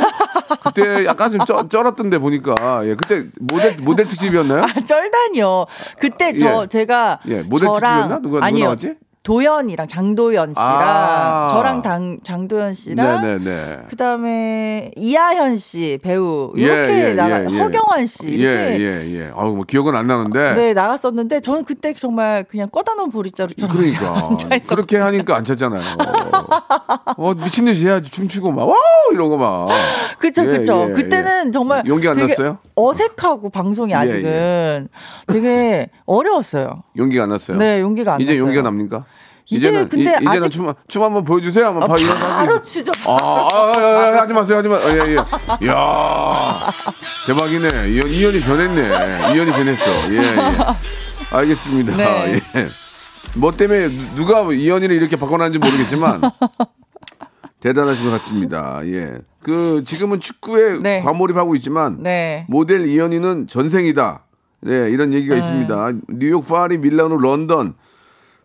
[0.64, 2.56] 그때 약간 좀 쩔, 쩔었던데 보니까
[2.88, 4.64] 예, 그때 모델 모델 특집이었나요?
[4.64, 5.66] 아, 쩔다니요.
[6.00, 6.68] 그때 저 예.
[6.68, 8.16] 제가 예, 모델 저랑 특집이었나?
[8.20, 8.64] 누가- 누가 아니요.
[8.66, 8.96] 나왔지?
[9.24, 11.50] 도연이랑 장도연 씨랑 아.
[11.52, 13.78] 저랑 당, 장도연 씨랑 네네네.
[13.90, 17.60] 그다음에 이하현 씨 배우 예, 이렇게 예, 나가 예, 예.
[17.60, 19.32] 허경환 씨 예, 이렇게 예, 예.
[19.36, 20.54] 아우, 뭐 기억은 안 나는데.
[20.56, 24.38] 네 나갔었는데 저는 그때 정말 그냥 꿔다 놓은 보릿자루처럼 그러니까.
[24.68, 25.84] 그렇게 하니까 안 찾잖아요.
[27.18, 28.10] 어, 미친 듯이 해야지.
[28.10, 29.30] 춤추고 막, wow!
[29.30, 29.68] 거 막.
[30.18, 32.58] 그쵸 예, 그쵸 예, 그때는 정말 용기 안 났어요?
[32.76, 34.88] 어색하고 방송이 예, 아직은
[35.28, 36.84] 되게 어려웠어요.
[36.98, 37.58] 용기가 안 났어요.
[37.58, 38.44] 네 용기가 안 이제 났어요.
[38.46, 39.06] 용기가 납니까?
[39.52, 41.66] 이제 이제는, 근데 이, 제는 춤, 춤 한번 보여주세요.
[41.68, 42.28] 한번 아, 봐, 일어나서.
[42.28, 42.92] 바로 치죠.
[43.06, 43.80] 아, 아, 아,
[44.18, 44.76] 아, 하지 마세요, 하지 마.
[44.78, 45.66] 어, 예, 예.
[45.66, 46.54] 이야,
[47.28, 47.68] 대박이네.
[47.90, 49.34] 이현, 이현이 변했네.
[49.36, 50.14] 이현이 변했어.
[50.14, 51.36] 예, 예.
[51.36, 51.98] 알겠습니다.
[51.98, 52.40] 네.
[52.56, 52.68] 예.
[53.36, 56.22] 뭐 때문에 누- 누가 이현이를 이렇게 바꿔놨는지 모르겠지만
[57.60, 58.82] 대단하신 것 같습니다.
[58.86, 59.18] 예.
[59.44, 61.00] 그 지금은 축구에 네.
[61.02, 62.46] 과몰입하고 있지만 네.
[62.48, 64.24] 모델 이현이는 전생이다.
[64.64, 65.92] 네, 이런 얘기가 있습니다.
[66.10, 67.74] 뉴욕, 파리, 밀라노, 런던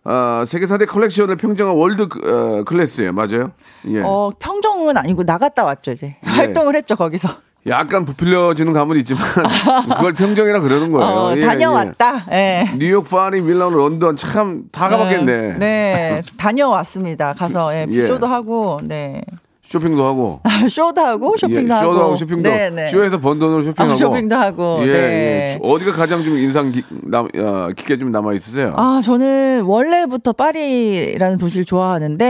[0.08, 2.20] 아, 세계 4대 컬렉션을 평정한 world 그,
[2.60, 3.12] 어, class예요.
[3.12, 3.50] 맞아요?
[3.88, 4.00] 예.
[4.04, 6.16] 어, 평정은 아니고 나갔다 왔죠, 이제.
[6.22, 7.28] 활동을 했죠, 거기서.
[7.68, 9.22] 약간 부풀려지는 감은 있지만
[9.96, 11.08] 그걸 평정이라 그러는 거예요.
[11.10, 12.26] 어, 예, 다녀왔다.
[12.30, 12.36] 예.
[12.72, 12.76] 예.
[12.78, 15.36] 뉴욕, 파리, 밀라노, 런던 참 다 가봤겠네.
[15.54, 17.34] 네, 네, 다녀왔습니다.
[17.34, 18.06] 가서 예, 예.
[18.06, 19.22] 쇼도 하고, 네,
[19.66, 20.40] 쇼핑도 하고.
[20.70, 22.88] 쇼도 하고 쇼핑도 예, 쇼도 하고 쇼핑도 네, 네.
[22.88, 24.92] 쇼에서 번 돈으로 쇼핑하고 아, 쇼핑도 하고, 예, 네.
[24.92, 25.58] 예.
[25.60, 28.74] 어디가 가장 좀 인상 깊, 남, 어, 깊게 좀 남아 있으세요?
[28.76, 32.26] 아, 저는 원래부터 파리라는 도시를 좋아하는데,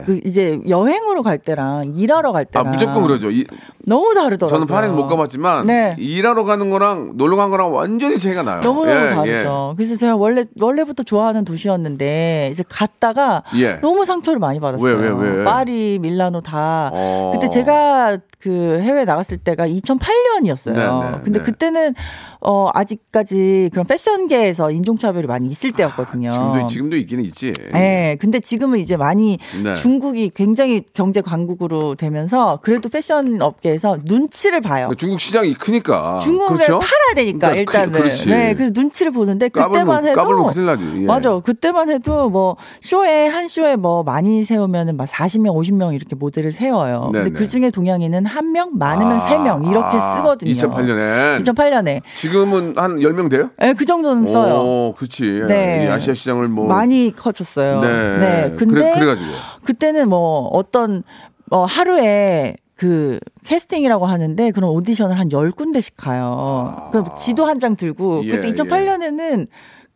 [0.00, 0.02] 예.
[0.04, 3.30] 그 이제 여행으로 갈 때랑 일하러 갈 아, 때랑 무조건 그러죠.
[3.30, 3.44] 이,
[3.86, 4.48] 너무 다르더라고요.
[4.48, 5.96] 저는 파리는 못 가봤지만 네.
[5.98, 8.60] 일하러 가는 거랑 놀러 간 거랑 완전히 차이가 나요.
[8.60, 9.74] 너무 너무 예, 다르죠.
[9.76, 13.74] 그래서 제가 원래 원래부터 좋아하는 도시였는데 이제 갔다가 예.
[13.80, 14.96] 너무 상처를 많이 받았어요.
[14.96, 15.44] 왜, 왜, 왜?
[15.44, 16.79] 파리, 밀라노 다.
[16.92, 17.30] 어.
[17.34, 20.74] 그때 제가 그 해외 나갔을 때가 2008년이었어요.
[20.74, 21.44] 네, 네, 근데 네.
[21.44, 21.94] 그때는
[22.42, 26.28] 어 아직까지 그런 패션계에서 인종차별이 많이 있을 때였거든요.
[26.28, 26.32] 예.
[26.32, 27.52] 지금도 지금도 있기는 있지.
[27.72, 29.74] 네, 근데 지금은 이제 많이 네.
[29.74, 34.90] 중국이 굉장히 경제 강국으로 되면서 그래도 패션 업계에서 눈치를 봐요.
[34.96, 36.18] 중국 시장이 크니까.
[36.22, 36.78] 중국을 그렇죠?
[36.78, 38.30] 팔아야 되니까 그러니까 일단은 그-.
[38.30, 40.84] 네 그래서 눈치를 보는데 그때만 해도 까불면 큰일 나지.
[41.02, 41.06] 예.
[41.06, 46.52] 맞아 그때만 해도 뭐 쇼에 한 쇼에 뭐 많이 세우면은 막 40명 50명 이렇게 모델을
[46.52, 47.38] 세워요 네, 근데 네.
[47.38, 52.96] 그 중에 동양인은 한 명 많으면 세 명 이렇게 아, 쓰거든요 2008년에 2008년에 지금은 한
[52.98, 53.50] 10명 돼요?
[53.58, 55.42] 네, 그 정도는 써요 오, 그렇지.
[55.48, 55.84] 네.
[55.84, 58.54] 이 아시아 시장을 뭐 많이 커졌어요 네.
[58.56, 59.30] 근데 그래, 그래 가지고.
[59.64, 61.02] 그때는 뭐 어떤
[61.50, 66.88] 어 하루에 그 캐스팅이라고 하는데 그런 오디션을 한 10군데씩 가요.
[66.92, 68.24] 그럼 지도 한 장 들고 아.
[68.24, 69.48] 예, 그때 2008년에는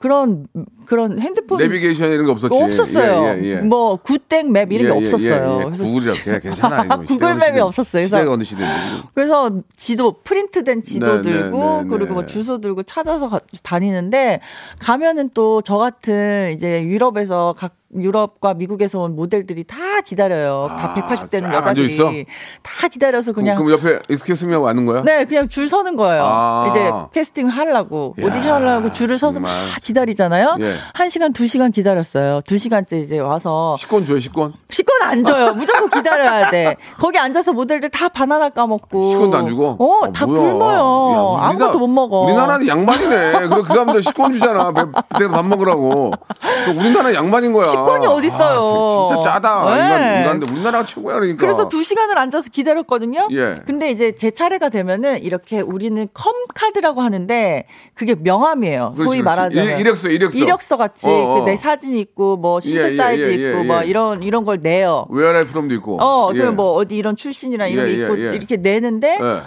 [0.04, 0.46] 그런
[0.84, 2.54] 그런 핸드폰 내비게이션 이런 거 없었지.
[2.62, 3.38] 없었어요.
[3.38, 3.56] 예, 예, 예.
[3.62, 5.56] 뭐 굿땡 맵 이런 예, 게 예, 없었어요.
[5.56, 5.64] 예, 예.
[5.64, 6.96] 그래서 구글이라 괜찮아.
[7.08, 8.00] 구글 맵이 없었어요.
[8.02, 9.02] 그래서 시대가 어느 시대인지.
[9.14, 12.12] 그래서 지도 프린트된 지도 네, 들고 네, 네, 그리고 네.
[12.12, 14.40] 뭐 주소 들고 찾아서 가- 다니는데
[14.80, 20.66] 가면은 또 저 같은 이제 유럽에서 각 유럽과 미국에서 온 모델들이 다 기다려요.
[20.68, 22.02] 다 아, 180대는 쫙 앉아있어?
[22.04, 22.26] 여자들이
[22.62, 25.02] 다 기다려서 그냥 그럼 옆에 excuse me 하고 왔는 거야?
[25.02, 26.24] 네, 그냥 줄 서는 거예요.
[26.26, 26.66] 아.
[26.70, 29.64] 이제 캐스팅 하려고 야, 오디션 하려고 줄을 서서 막 정말.
[29.82, 30.56] 기다리잖아요.
[30.60, 30.74] 예.
[30.94, 32.40] 한 시간 두 시간 기다렸어요.
[32.42, 34.54] 두 시간째 이제 와서 식권 줘요, 식권.
[34.70, 35.52] 식권 안 줘요.
[35.54, 36.76] 무조건 기다려야 돼.
[36.98, 39.08] 거기 앉아서 모델들 다 바나나 까먹고.
[39.10, 39.76] 식권도 안 주고?
[39.78, 40.40] 어, 아, 다 뭐야.
[40.52, 40.74] 굶어요.
[40.78, 42.20] 야, 우리나라- 아무것도 못 먹어.
[42.20, 43.32] 우리나라는 양반이네.
[43.48, 44.72] 그럼 그 사람들 식권 주잖아.
[44.72, 44.82] 배,
[45.18, 46.12] 배밥 먹으라고.
[46.66, 47.66] 또 우리나라는 양반인 거야.
[47.84, 49.08] 식권이 어딨어요.
[49.10, 49.64] 아, 진짜 짜다.
[49.66, 49.82] 네.
[49.82, 51.40] 인간, 인간데 우리나라가 최고야, 그러니까.
[51.40, 53.28] 그래서 두 시간을 앉아서 기다렸거든요.
[53.32, 53.54] 예.
[53.66, 58.94] 근데 이제 제 차례가 되면은 이렇게 우리는 컴 카드라고 하는데 그게 명함이에요.
[58.96, 59.22] 그렇지, 소위.
[59.22, 60.76] 말하자면 일- 이력서, 이력서.
[60.76, 61.34] 같이 어, 어.
[61.40, 63.86] 그내 사진 있고 뭐 신체 예, 예, 사이즈 예, 있고 예, 뭐 예.
[63.86, 65.06] 이런 이런 걸 내요.
[65.10, 65.98] where are you from도 있고.
[66.02, 66.38] 어, 예.
[66.38, 68.34] 그럼 뭐 어디 이런 출신이랑 이런 예, 게 있고 예, 예.
[68.34, 69.42] 이렇게 내는데 예.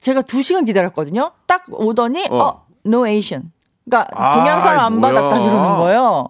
[0.00, 1.30] 제가 두 시간 기다렸거든요.
[1.46, 2.36] 딱 오더니 어.
[2.38, 3.52] 어, no Asian.
[3.84, 5.12] 그러니까 아, 동양 사람 안 뭐야.
[5.12, 6.28] 받았다 이러는 거예요.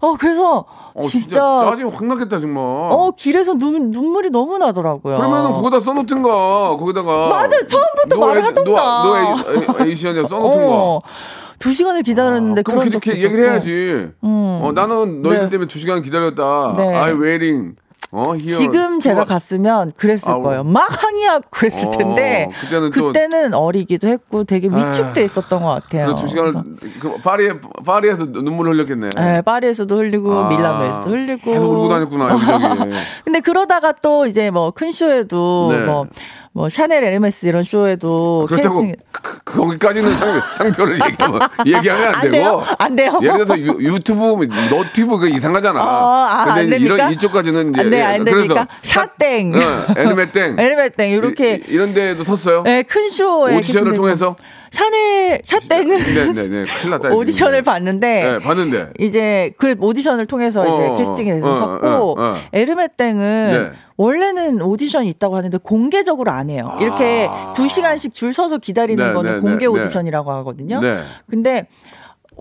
[0.00, 2.62] 어 그래서 어, 진짜, 짜증 확 나겠다, 정말.
[2.64, 5.16] 어 길에서 눈, 눈물이 너무 나더라고요.
[5.16, 7.28] 그러면은 거기다 써놓든가, 거기다가.
[7.28, 7.66] 맞아요.
[7.66, 9.02] 처음부터 no 말을 에- 하던가.
[9.02, 10.66] no, no A, Asian에 써놓든가.
[10.68, 11.00] 어,
[11.58, 13.50] 두 시간을 기다렸는데 그럼 그런 그렇게 얘기를.
[13.50, 14.10] 해야지.
[14.22, 15.48] 어, 나는 너희들 네.
[15.50, 16.74] 때문에 두 시간 기다렸다.
[16.76, 16.94] 네.
[16.94, 17.76] I waiting.
[18.12, 18.34] 어.
[18.38, 19.24] 지금 제가.
[19.24, 20.42] 갔으면 그랬을 아우.
[20.42, 20.62] 거예요.
[20.64, 26.14] 막 항의하고 그랬을 어, 텐데 그때는 또- 그때는 어리기도 했고 되게 위축돼 있었던 것 같아요.
[26.14, 26.52] 두 시간을
[27.00, 29.08] 그 파리에 파리에서 눈물을 흘렸겠네.
[29.16, 32.92] 네, 파리에서도 흘리고 아, 밀라노에서도 흘리고 계속 울고 다녔구나 여기저기.
[33.24, 35.84] 근데 그러다가 또 이제 뭐 큰 쇼에도 네.
[35.84, 36.06] 뭐,
[36.56, 42.04] 뭐 샤넬 에르메스 이런 쇼에도 그렇다고 캐스팅- 그, 그, 거기까지는 상, 상표를 얘기 하면, 얘기하면
[42.06, 42.32] 안, 안 되고.
[42.32, 42.64] 돼요?
[42.78, 43.20] 안 돼요?
[43.22, 45.78] 예를 들어서 유, 유튜브, 너튜브 그 이상하잖아.
[45.84, 46.80] 어, 아, 근데 안?
[46.80, 48.68] 이런 이쪽까지는 이제 안 돼, 안 그래서 됩니까?
[48.80, 49.54] 샷땡.
[49.54, 50.56] 어, 에르메땡.
[50.58, 52.62] 에르메땡 이렇게 이, 런 데도 섰어요.
[52.62, 53.92] 네, 큰 쇼에 오디션을.
[53.92, 54.34] 통해서?
[54.70, 56.64] 샤넬 샷땡은 네네네.
[56.80, 57.08] 큰일 났다.
[57.10, 57.64] 오디션을 지금.
[57.64, 58.92] 봤는데 네, 봤는데.
[58.98, 62.38] 이제 그 오디션을 통해서 어, 이제 캐스팅에 대해서 어, 섰고 어, 어.
[62.52, 63.78] 에르메 땡은 네.
[63.96, 66.76] 원래는 오디션이 있다고 하는데 공개적으로 안 해요.
[66.80, 69.08] 이렇게 두 시간씩 줄 서서 기다리는 아.
[69.08, 69.80] 네, 거는 네, 공개 네, 네.
[69.80, 70.80] 오디션이라고 하거든요.
[70.80, 71.02] 네.
[71.28, 71.68] 근데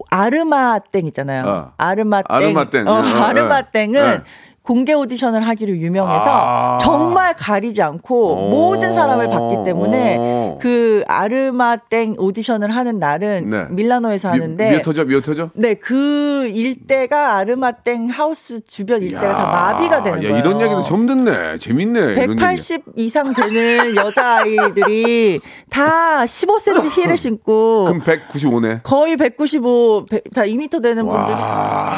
[0.10, 1.44] 아르마 땡 있잖아요.
[1.46, 1.72] 어.
[1.78, 2.36] 아르마 땡.
[2.36, 2.88] 아르마땡.
[2.88, 4.20] 어, 어, 어, 아르마 땡은 네.
[4.66, 6.78] 공개 오디션을 하기로 유명해서 아.
[6.82, 8.50] 정말 가리지 않고 오.
[8.50, 10.58] 모든 사람을 봤기 때문에 오.
[10.60, 13.66] 그 아르마땡 오디션을 하는 날은 네.
[13.70, 15.50] 밀라노에서 하는데 미, 미어터져, 미어터져?
[15.54, 20.38] 네, 그 일대가 아르마땡 하우스 주변 일대가 다 야, 마비가 되는 야, 거예요.
[20.38, 21.60] 이런 얘기는 처음 듣네.
[21.60, 22.00] 재밌네.
[22.00, 22.36] 이런 얘기.
[22.36, 28.80] 180 이상 되는 여자 아이들이 다 15cm 힐을 신고 그럼 195네.
[28.82, 31.92] 거의 195, 다 2m 되는 분들이 와.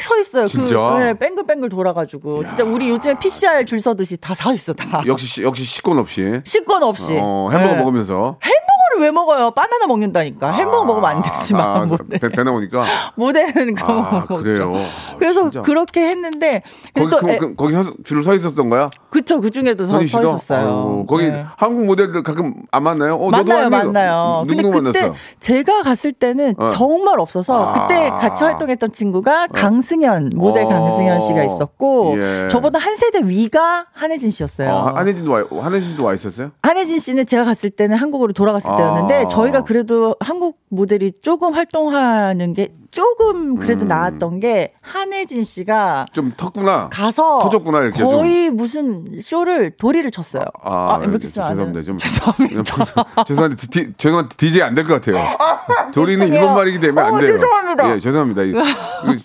[0.00, 0.46] 서 있어요.
[0.46, 0.76] 진짜?
[0.78, 5.02] 그 네, 뱅글뱅글 돌아가지고 진짜 우리 요즘에 PCR 줄 서듯이 다 서 있어 다.
[5.06, 6.40] 역시 시- 역시 식권 없이.
[6.44, 7.16] 식권 없이.
[7.20, 7.78] 어, 햄버거 네.
[7.78, 8.38] 먹으면서.
[8.42, 9.50] 햄버거 를 왜 먹어요?
[9.52, 10.52] 바나나 먹는다니까.
[10.52, 12.18] 햄버거 먹으면 안 되지만 아, 모델.
[12.20, 12.84] 배, 배 나오니까.
[13.16, 14.42] 모델은 그런 거 아, 먹죠.
[14.42, 14.74] 그래요.
[15.18, 15.62] 그래서 진짜.
[15.62, 16.62] 그렇게 했는데
[16.94, 18.90] 거기 또 그, 에- 그, 거기 서- 줄을 서 있었던 거야?
[19.10, 20.22] 그쵸 그 중에도 서, 서?
[20.22, 20.60] 있었어요.
[20.60, 21.44] 아유, 거기 네.
[21.56, 23.16] 한국 모델들 가끔 안 만나요?
[23.16, 23.68] 어, 만나요?
[23.70, 24.44] 만나요.
[24.46, 25.14] 근데 그때 만났어?
[25.40, 26.66] 제가 갔을 때는 어.
[26.68, 27.86] 정말 없어서 아.
[27.86, 30.68] 그때 같이 활동했던 친구가 강승현 모델 어.
[30.68, 32.48] 강승현 씨가 있었고 예.
[32.50, 34.70] 저보다 한 세대 위가 한혜진 씨였어요.
[34.70, 36.50] 어, 한혜진도 와, 한혜진 씨도 와 있었어요?
[36.62, 38.76] 한혜진 씨는 제가 갔을 때는 한국으로 돌아갔을 아.
[38.92, 43.56] 때였는데 저희가 그래도 한국 모델이 조금 활동하는 게 조금 음.
[43.56, 46.88] 그래도 나았던 게 한혜진 씨가 좀 텄구나.
[46.90, 50.44] 가서 터졌구나, 이렇게 거의 무슨 쇼를 도리를 쳤어요.
[50.62, 51.82] 아, 이렇게 저- 쓰면 안 죄송합니다.
[51.82, 53.24] 좀 죄송합니다.
[53.24, 55.24] 죄송한데 디, 죄송한데 DJ 안 될 것 같아요.
[55.94, 56.28] 도리는.
[56.32, 57.32] 일본 말이기 때문에 안 어, 돼요.
[57.32, 57.94] 죄송합니다.
[57.94, 58.42] 예, 죄송합니다.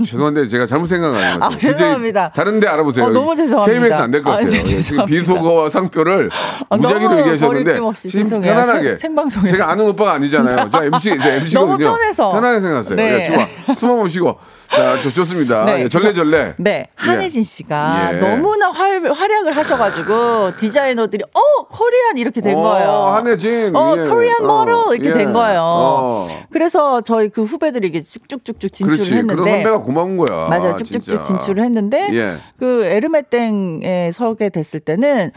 [0.06, 1.54] 죄송한데 제가 잘못 생각한 것 같아요.
[1.54, 2.32] 아, 죄송합니다.
[2.34, 3.06] 다른 데 알아보세요.
[3.06, 3.80] 어, 너무 죄송합니다.
[3.82, 4.50] KBS 안 될것 아, 같아요.
[4.52, 5.06] 네, 예, 지금 죄송합니다.
[5.20, 6.30] 비속어와 상표를
[6.70, 8.42] 아, 무작위로 얘기하셨는데 지금.
[8.42, 9.56] 편안하게 생- 생방송에서.
[9.58, 10.70] 제가 아는 오빠가 아니잖아요.
[10.72, 11.52] 저 MC, 저 MC거든요.
[11.68, 12.32] 너무 편해서.
[12.32, 12.96] 편하게 생각했어요.
[12.96, 13.20] 네.
[13.20, 13.46] 예, 좋아.
[13.76, 14.40] 숨 한번 쉬고.
[14.70, 15.66] 자, 좋, 좋습니다.
[15.66, 16.56] 네, 예, 절레절레.
[16.58, 18.18] 네, 한혜진 씨가 예.
[18.20, 22.90] 너무나 활, 활약을 하셔가지고 디자이너들이 어 코리안 이렇게 된 어, 거예요.
[22.90, 23.76] 한혜진.
[23.76, 24.08] 어 예.
[24.10, 25.24] 코리안 어, 모델 이렇게 예.
[25.24, 25.62] 된 거예요.
[25.64, 26.28] 어.
[26.52, 29.14] 그래서 저희 그 후배들이 이게 쭉쭉쭉쭉 진출을 그렇지.
[29.16, 30.48] 했는데 선배가 고마운 거야.
[30.50, 30.76] 맞아요.
[30.76, 31.22] 쭉쭉쭉 진짜.
[31.24, 32.38] 진출을 했는데 예.
[32.60, 35.32] 그 에르메땡에 서게 됐을 때는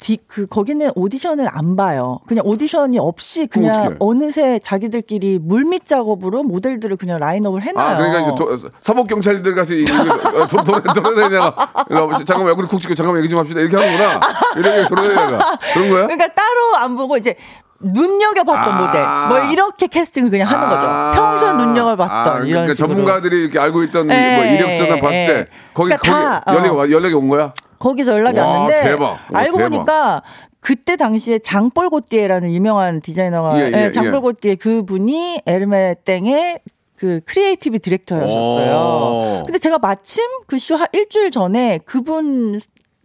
[0.00, 2.20] 디, 그 거기는 오디션을 안 봐요.
[2.26, 3.96] 그냥 오디션이 없이 그냥?
[3.98, 7.86] 어느새 자기들끼리 물밑 작업으로 모델들을 그냥 라인업을 해놔요.
[7.86, 12.24] 아, 그러니까 이제 도, 사법 경찰들 가서 이 어, 도- 도- 돌아다니다가 와보세요.
[12.24, 13.60] 잠깐만 얼굴 쿡 찍고 잠깐만 얘기 좀 합시다.
[13.60, 14.20] 이렇게 하는구나.
[14.56, 16.02] 이렇게 돌아다니다가 그런 거야?
[16.06, 17.34] 그러니까 따로 안 보고 이제
[17.80, 18.78] 눈여겨봤던 아.
[18.86, 21.20] 모델 뭐 이렇게 캐스팅을 그냥 하는 거죠.
[21.20, 22.88] 평소에 눈여겨봤던 아, 이런 그러니까 식으로.
[22.88, 25.26] 전문가들이 이렇게 알고 있던 예, 뭐 이력서나 봤을 예.
[25.26, 26.74] 때 거기 그러니까 다, 거기 연락이 어.
[26.74, 27.52] 와- 연락이 온 거야?
[27.78, 29.18] 거기서 연락이 와, 왔는데 대박.
[29.30, 29.70] 오, 알고 대박.
[29.70, 30.22] 보니까
[30.60, 34.18] 그때 당시에 장볼 고띠에라는 유명한 디자이너가 예, 예, 예, 장볼 예.
[34.18, 36.60] 고띠에 그분이 에르메 땡의
[37.04, 38.76] 그 creative director였었어요.
[38.76, 39.42] 오.
[39.44, 42.58] 근데 제가 마침 그 쇼 일주일 전에 그분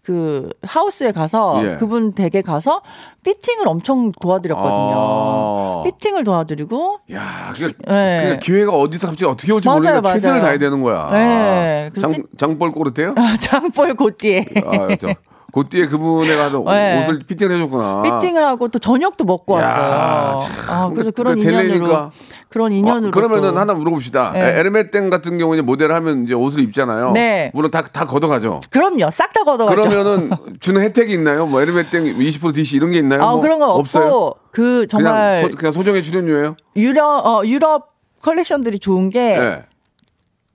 [0.04, 1.76] 그 하우스에 가서 예.
[1.76, 2.82] 그분 댁에 가서
[3.26, 4.94] fitting을 엄청 도와드렸거든요.
[4.96, 5.82] 아.
[5.84, 8.18] fitting을 도와드리고 야, 그러니까, 예.
[8.22, 10.42] 그러니까 기회가 어디서 갑자기 어떻게 올지 맞아요, 모르니까 최선을 맞아요.
[10.44, 11.10] 다해야 되는 거야.
[11.12, 13.14] 네, 장 삐- 장폴 고띠에요?
[13.42, 15.10] 장폴 고띠에 아, 저
[15.52, 17.02] 고띠에 그분에 가서 네.
[17.04, 18.04] 옷을 fitting을 해줬구나.
[18.04, 20.38] fitting을 하고 또 저녁도 먹고 야, 왔어요.
[20.66, 22.12] 참, 아, 그래서 그- 그런 그 인연으로 델레니까.
[22.50, 23.60] 그런 인연으로 어, 그러면은 또.
[23.60, 24.32] 하나 물어봅시다.
[24.34, 24.40] 네.
[24.42, 27.12] 에- 에르메땡 같은 경우는 모델 하면 이제 옷을 입잖아요.
[27.12, 27.52] 네.
[27.54, 28.62] 물론 다, 다 걷어가죠.
[28.70, 29.10] 그럼요.
[29.12, 29.76] 싹 다 걷어가죠.
[29.82, 31.46] 그러면은 주는 혜택이 있나요?
[31.46, 33.22] 뭐 에르메땡 20% DC 이런 게 있나요?
[33.24, 34.34] 아, 뭐 그런 건 없어요.
[34.52, 36.56] 그 정말 그냥, 소, 그냥 소정의 출연료예요?
[36.76, 37.90] 유럽 어, 유럽
[38.22, 39.64] 컬렉션들이 좋은 게 네.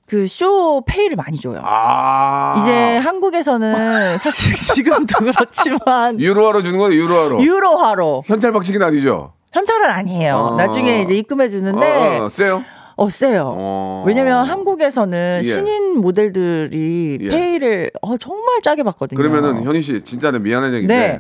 [0.07, 1.61] 그 쇼 페이를 많이 줘요.
[1.65, 2.57] 아.
[2.61, 7.41] 이제 한국에서는 사실 지금도 그렇지만 유로화로 주는 거예요, 유로화로.
[7.43, 9.33] 유로화로 현찰 박식은 아니죠?
[9.53, 10.57] 현찰은 아니에요.
[10.59, 10.63] 아.
[10.63, 12.63] 나중에 이제 입금해 주는데 어, 세요?
[12.97, 13.55] 어, 세요.
[13.57, 14.05] 어.
[14.07, 15.49] 왜냐면 한국에서는 예.
[15.49, 17.29] 신인 모델들이 예.
[17.31, 19.17] 페이를 어, 정말 짜게 받거든요.
[19.17, 21.19] 그러면은 현희 씨 진짜 내 미안한 얘기인데 네.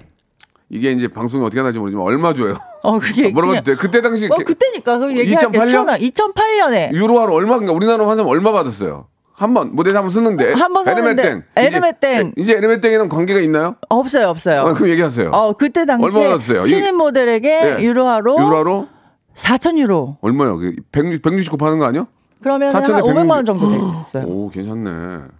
[0.70, 2.54] 이게 이제 방송이 어떻게 하나지 모르지만 얼마 줘요?
[2.82, 3.74] 어, 그게 물어봐도 그냥- 돼.
[3.76, 5.86] 그때 당시 어, 그때니까 그 얘기할게 2008 년?
[5.98, 9.06] 2008년에 유로화로 얼마인가 우리나라 환산 얼마 받았어요?
[9.36, 12.32] 한번 모델 한번 쓰는데 한번 썼는데, 에르메땡 에르메땡.
[12.36, 13.74] 이제, 이제 에르메땡이랑 관계가 있나요?
[13.88, 14.60] 없어요, 없어요.
[14.62, 15.30] 어, 그럼 얘기하세요.
[15.32, 16.62] 어, 그때 당시에 얼마 받았어요?
[16.62, 17.82] 신인 모델에게 네.
[17.82, 18.88] 유로화로 유로화로
[19.34, 20.18] 4천 유로.
[20.20, 20.60] 얼마요?
[20.92, 22.06] 100, 160고 파는 거 아니야?
[22.44, 24.24] 그러면 한 4천에 500만 원 정도 됐어요.
[24.28, 24.90] 오 괜찮네.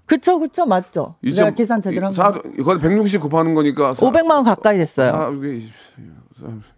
[0.07, 1.17] 그쵸, 그쵸, 맞죠.
[1.23, 2.17] 내가 계산 제대로 한 거.
[2.23, 5.13] 사, 거기 160고 파는 거니까 사, 500만 원 가까이 됐어요.
[5.13, 5.67] 사, 이게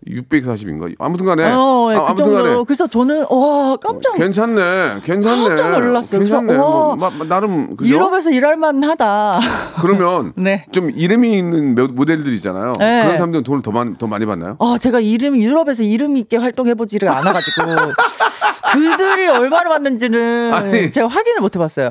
[0.06, 0.94] 640인가?
[0.98, 2.64] 아무튼 간에 어, 예, 아, 그 정도로.
[2.64, 5.48] 그래서 저는 와 깜짝 괜찮네, 괜찮네.
[5.48, 6.20] 깜짝 놀랐어요.
[6.20, 6.46] 괜찮네.
[6.46, 7.94] 그래서, 뭐, 와, 마- 마- 나름 그죠?
[7.94, 9.40] 유럽에서 일할 만하다.
[9.80, 10.66] 그러면 네.
[10.72, 12.72] 좀 이름이 있는 모- 모델들 있잖아요.
[12.78, 13.02] 네.
[13.02, 14.56] 그런 사람들은 돈을 더 많이 더 많이 받나요?
[14.60, 17.62] 아, 제가 이름 유럽에서 이름 있게 활동해보지를 않아가지고
[18.72, 20.90] 그들이 얼마나 받는지는 아니.
[20.90, 21.90] 제가 확인을 못 해봤어요.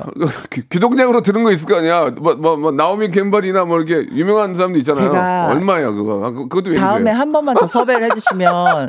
[0.50, 2.10] 귀- 귀동냥으로 들은 거 있을 거 아니야.
[2.18, 5.50] 뭐, 뭐, 뭐 나오미 갬발이나 뭐 이렇게 유명한 사람들 있잖아요.
[5.50, 6.26] 얼마야 그거?
[6.26, 8.88] 아, 그- 그것도 왜 다음에 한 번만 더 섭외를 해주시면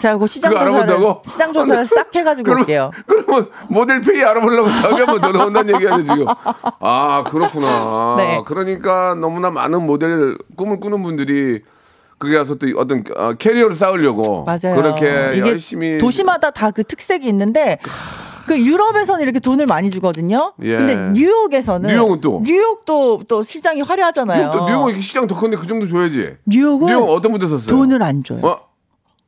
[0.00, 0.96] 제가 그 시장 조사를?
[1.24, 2.90] 시장 조사를 싹 해가지고 올게요.
[3.06, 6.26] 그러면 모델 페이 알아보려고 다음에 한번 더 나온다는 얘기 아니야 지금?
[6.80, 8.14] 아 그렇구나.
[8.18, 8.42] 네.
[8.44, 11.62] 그러니까 너무나 많은 모델 꿈을 꾸는 분들이
[12.18, 14.76] 그게 가서 또 어떤 어, 캐리어를 쌓으려고 맞아요.
[14.76, 17.78] 그렇게 열심히 도시마다 다 그 특색이 있는데
[18.46, 20.52] 그 유럽에서는 이렇게 돈을 많이 주거든요.
[20.62, 20.76] 예.
[20.76, 22.42] 근데 뉴욕에서는 뉴욕은 또?
[22.44, 24.50] 뉴욕도 또 시장이 화려하잖아요.
[24.50, 26.36] 또 뉴욕은 시장 더 큰데 그 정도 줘야지.
[26.46, 27.68] 뉴욕은 뉴욕 어떤 분들 썼어요?
[27.68, 28.40] 돈을 안 줘요.
[28.42, 28.58] 어?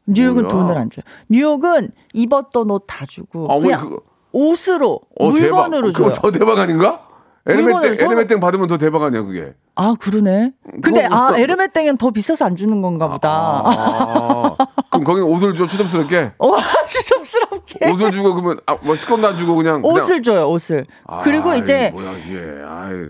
[0.06, 0.48] 뉴욕은 뭐야?
[0.48, 1.02] 돈을 안 줘요.
[1.30, 4.00] 뉴욕은 입었던 옷 다 주고 아, 왜 그냥 그거-
[4.32, 5.98] 옷으로 어, 물건으로 대박.
[5.98, 6.22] 그거 줘요.
[6.22, 7.02] 더 대박 아닌가?
[7.46, 9.54] 에르메땡, 에르메땡 받으면 더 대박 아니야, 그게.
[9.78, 10.52] 아 그러네.
[10.82, 13.62] 근데 그거- 아 그거- 에르메땡은 더 비싸서 안 주는 건가 보다.
[13.64, 14.56] 아,
[14.90, 16.32] 그럼 거기는 옷을 줘, 추접스럽게?
[16.38, 17.90] 와 추접스럽게.
[17.90, 19.82] 옷을 주고, 그러면, 아, 뭐, 식권도 안 주고, 그냥.
[19.82, 20.86] 그냥- 옷을 줘요 옷을.
[21.22, 22.14] 그리고 아이, 이제 뭐야,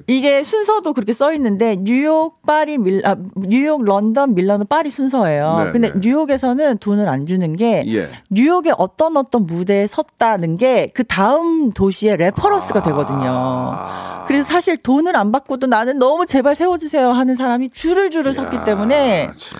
[0.08, 0.42] 이게.
[0.42, 5.64] 순서도 그렇게 써 있는데 뉴욕, 파리, 밀, 아, 뉴욕, 런던, 밀라노, 파리 순서예요.
[5.66, 5.98] 네, 근데 네.
[6.00, 8.08] 뉴욕에서는 돈을 안 주는 게 예.
[8.30, 13.24] 뉴욕의 어떤 어떤 무대에 섰다는 게 그 다음 도시의 reference가 되거든요.
[13.28, 14.24] 아.
[14.26, 19.30] 그래서 사실 돈을 안 받고도 나는 너무 제발 세워주세요 하는 사람이 줄을 줄을 섰기 때문에
[19.36, 19.58] 참.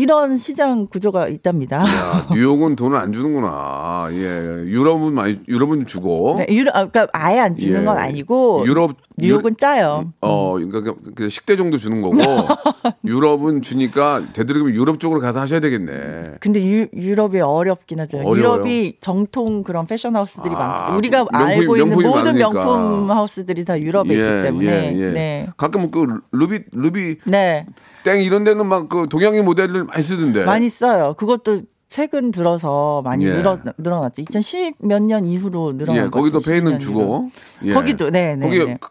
[0.00, 1.78] 이런 시장 구조가 있답니다.
[1.82, 4.08] 야, 뉴욕은 돈을 안 주는구나.
[4.12, 4.18] 예.
[4.66, 6.36] 유럽은 많이, 유럽은 주고.
[6.38, 7.84] 네, 유럽, 아, 그러니까 아예 안 주는 예.
[7.84, 8.92] 건 아니고 유럽.
[9.18, 10.12] 뉴욕은 짜요.
[10.20, 12.16] 어, 그러니까 그 식대 정도 주는 거고
[13.06, 16.34] 유럽은 주니까 되도록이면 유럽 쪽으로 가서 하셔야 되겠네.
[16.40, 18.18] 근데 유, 유럽이 어렵긴 하죠.
[18.18, 18.36] 어려워요?
[18.60, 22.50] 유럽이 정통 그런 패션 하우스들이 아, 많고 우리가 명품이- 알고 있는 모든 많으니까.
[22.52, 25.10] 명품 하우스들이 다 유럽에 있기 때문에 예, 예.
[25.12, 25.46] 네.
[25.56, 27.64] 가끔 그 루비 루비 네.
[28.06, 30.44] 땡 이런 데는 막 그 동양인 모델들 많이 쓰던데.
[30.44, 31.14] 많이 써요.
[31.18, 33.32] 그것도 최근 들어서 많이 예.
[33.32, 34.22] 늘어, 늘어났죠.
[34.22, 36.38] 2010 몇 년 이후로 늘어난 예, 거기도.
[36.38, 37.30] 페이는 10년 주고.
[37.64, 37.72] 예.
[37.74, 38.78] 거기도, 네, 네, 거기 네.
[38.80, 38.88] 그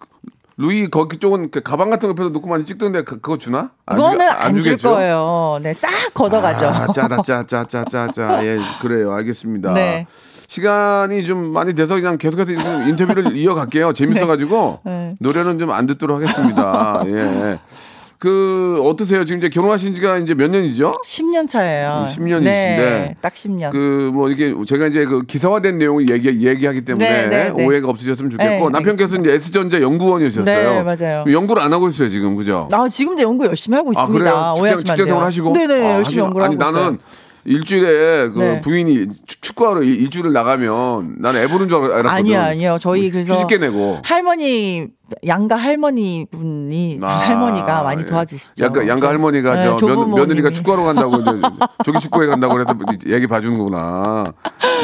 [0.57, 3.71] 루이 거기 쪽은 그 가방 같은 거 옆에다 놓고 많이 찍던데 그, 그거 주나?
[3.85, 4.77] 안 그거는 주- 안 줄?
[4.77, 5.59] 거예요.
[5.61, 6.65] 네, 싹 걷어가죠.
[6.67, 8.45] 아, 짜다 짜짜 짜 짜 짜.
[8.45, 9.11] 예, 그래요.
[9.13, 9.73] 알겠습니다.
[9.73, 10.07] 네.
[10.47, 13.91] 시간이 좀 많이 돼서 그냥 계속해서 좀 인터뷰를 이어갈게요.
[13.93, 15.09] 재밌어가지고 네.
[15.19, 17.03] 노래는 좀 안 듣도록 하겠습니다.
[17.07, 17.59] 예.
[18.17, 19.23] 그 어떠세요?
[19.25, 20.91] 지금 이제 결혼하신 지가 이제 몇 년이죠?
[21.05, 22.05] 10년 차예요.
[22.07, 23.71] 10 년이신데 네, 딱 10년.
[23.71, 27.65] 그 뭐 이게 제가 이제 그 기사화된 내용을 얘기 얘기하기 때문에 네, 네, 네.
[27.65, 30.45] 오해가 없으셨으면 좋겠고 네, 남편께서 이제 S전자 연구원이셨어요.
[30.45, 31.25] 네, 맞아요.
[31.27, 32.69] 연구를 안 하고 있어요 지금 그죠?
[32.71, 34.53] 아, 지금도 연구 열심히 하고 아 있습니다.
[34.55, 34.77] 그래요?
[34.77, 35.07] 직장, 직장.
[35.07, 35.53] 생활 하시고?
[35.53, 36.25] 네네, 아, 열심히 하시고.
[36.25, 36.97] 연구를 아니 하고 나는 있어요.
[37.47, 38.61] 일주일에 그 네.
[38.61, 42.09] 부인이 축- 축구하러 일- 일주일을 나가면 나는 애 보는 줄 알았거든.
[42.09, 42.77] 아니요, 아니요.
[42.81, 43.99] 저희 그래서 휴직계 내고.
[44.03, 44.87] 할머니
[45.25, 48.05] 양가 할머니 분이 아, 할머니가 많이 예.
[48.05, 48.63] 도와주시죠.
[48.65, 50.05] 양가, 양가 저- 할머니가 네, 저 며.
[50.05, 51.17] 며느리가 축구하러 간다고
[51.83, 52.73] 조기 축구에 간다고 그래서
[53.07, 54.33] 얘기 봐주는구나.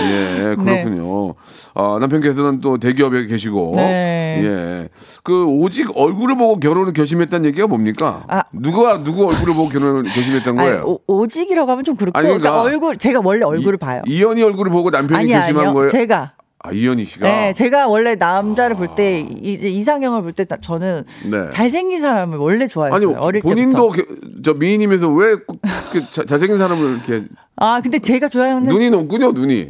[0.03, 1.33] 예, 그렇군요.
[1.73, 3.73] 아, 남편께서는 또 대기업에 계시고.
[3.77, 4.41] 네.
[4.43, 4.89] 예.
[5.23, 8.23] 그 오직 얼굴을 보고 결혼을 결심했다는 얘기가 뭡니까?
[8.27, 8.43] 아.
[8.53, 10.83] 누가 누구 얼굴을 보고 결혼을 결심했던 아니, 거예요?
[10.85, 14.01] 오, 오직이라고 하면 좀 그렇고 아니, 그러니까 그러니까 얼굴 제가 원래 얼굴을 봐요.
[14.07, 15.73] 이, 이현이 얼굴을 보고 남편이 아니 결심한 아니요.
[15.73, 15.89] 거예요?
[15.89, 17.27] 제가 아, 이현희 씨가.
[17.27, 21.49] 네, 제가 원래 남자를 볼때 이제 이상형을 볼 때 저는 네.
[21.51, 22.95] 잘생긴 사람을 원래 좋아했어요.
[23.09, 24.11] 아니 어릴 본인도 때부터.
[24.13, 27.25] 게- 저 미인이면서 왜꼭그 자- 잘생긴 사람을 이렇게
[27.63, 29.69] 아 근데 제가 좋아하는 눈이 높군요 눈이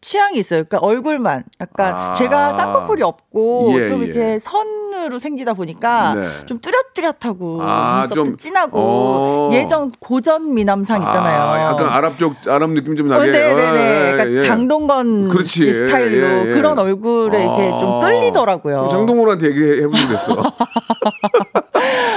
[0.00, 0.64] 취향이 있어요.
[0.64, 2.12] 그러니까 얼굴만 약간 아.
[2.14, 4.06] 제가 쌍꺼풀이 없고 예, 좀 예.
[4.06, 6.28] 이렇게 선으로 생기다 보니까 네.
[6.46, 9.50] 좀 뚜렷뚜렷하고 아, 눈썹도 좀- 진하고 어.
[9.52, 11.40] 예전 고전 미남상 있잖아요.
[11.42, 13.28] 아, 약간 아랍 쪽 아랍 느낌 좀 나게.
[13.28, 13.78] 어, 네네네.
[14.06, 14.40] 예, 약간 예.
[14.40, 15.48] 장동건 그렇지.
[15.48, 16.54] 씨 스타일로 예, 예.
[16.54, 17.76] 그런 얼굴에 이렇게 아.
[17.76, 18.76] 좀 끌리더라고요.
[18.76, 20.42] 그럼 장동건한테 얘기해 보면 됐어.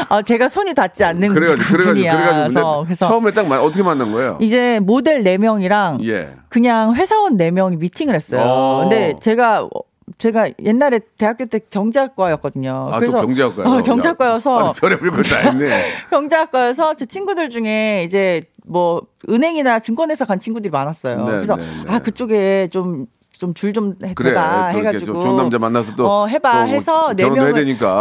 [0.10, 4.38] 아, 제가 손이 닿지 않는 그래가지고 그래가지고 그래가지고 그래서 처음에 딱 마- 어떻게 만난 거예요?
[4.42, 6.36] 이제 모델 4명이랑 예.
[6.50, 8.42] 그냥 회사원 4명이 미팅을 했어요.
[8.42, 8.80] 어.
[8.82, 9.68] 근데 제가
[10.18, 12.90] 제가 옛날에 대학교 때 경제학과였거든요.
[12.94, 13.68] 아, 그래서 또 경제학과요.
[13.68, 15.84] 어, 경제학과여서 아, 별의별 걸다 했네.
[16.12, 21.18] 경제학과여서 제 친구들 중에 이제 뭐 은행이나 증권회사 간 친구들이 많았어요.
[21.26, 21.92] 네, 그래서 네, 네.
[21.92, 23.08] 아 그쪽에 좀
[23.40, 24.30] 좀줄좀 그래.
[24.32, 27.54] 해가지고 좀 좋은 남자 만나서 또 어 해봐 또 해서 네 명을.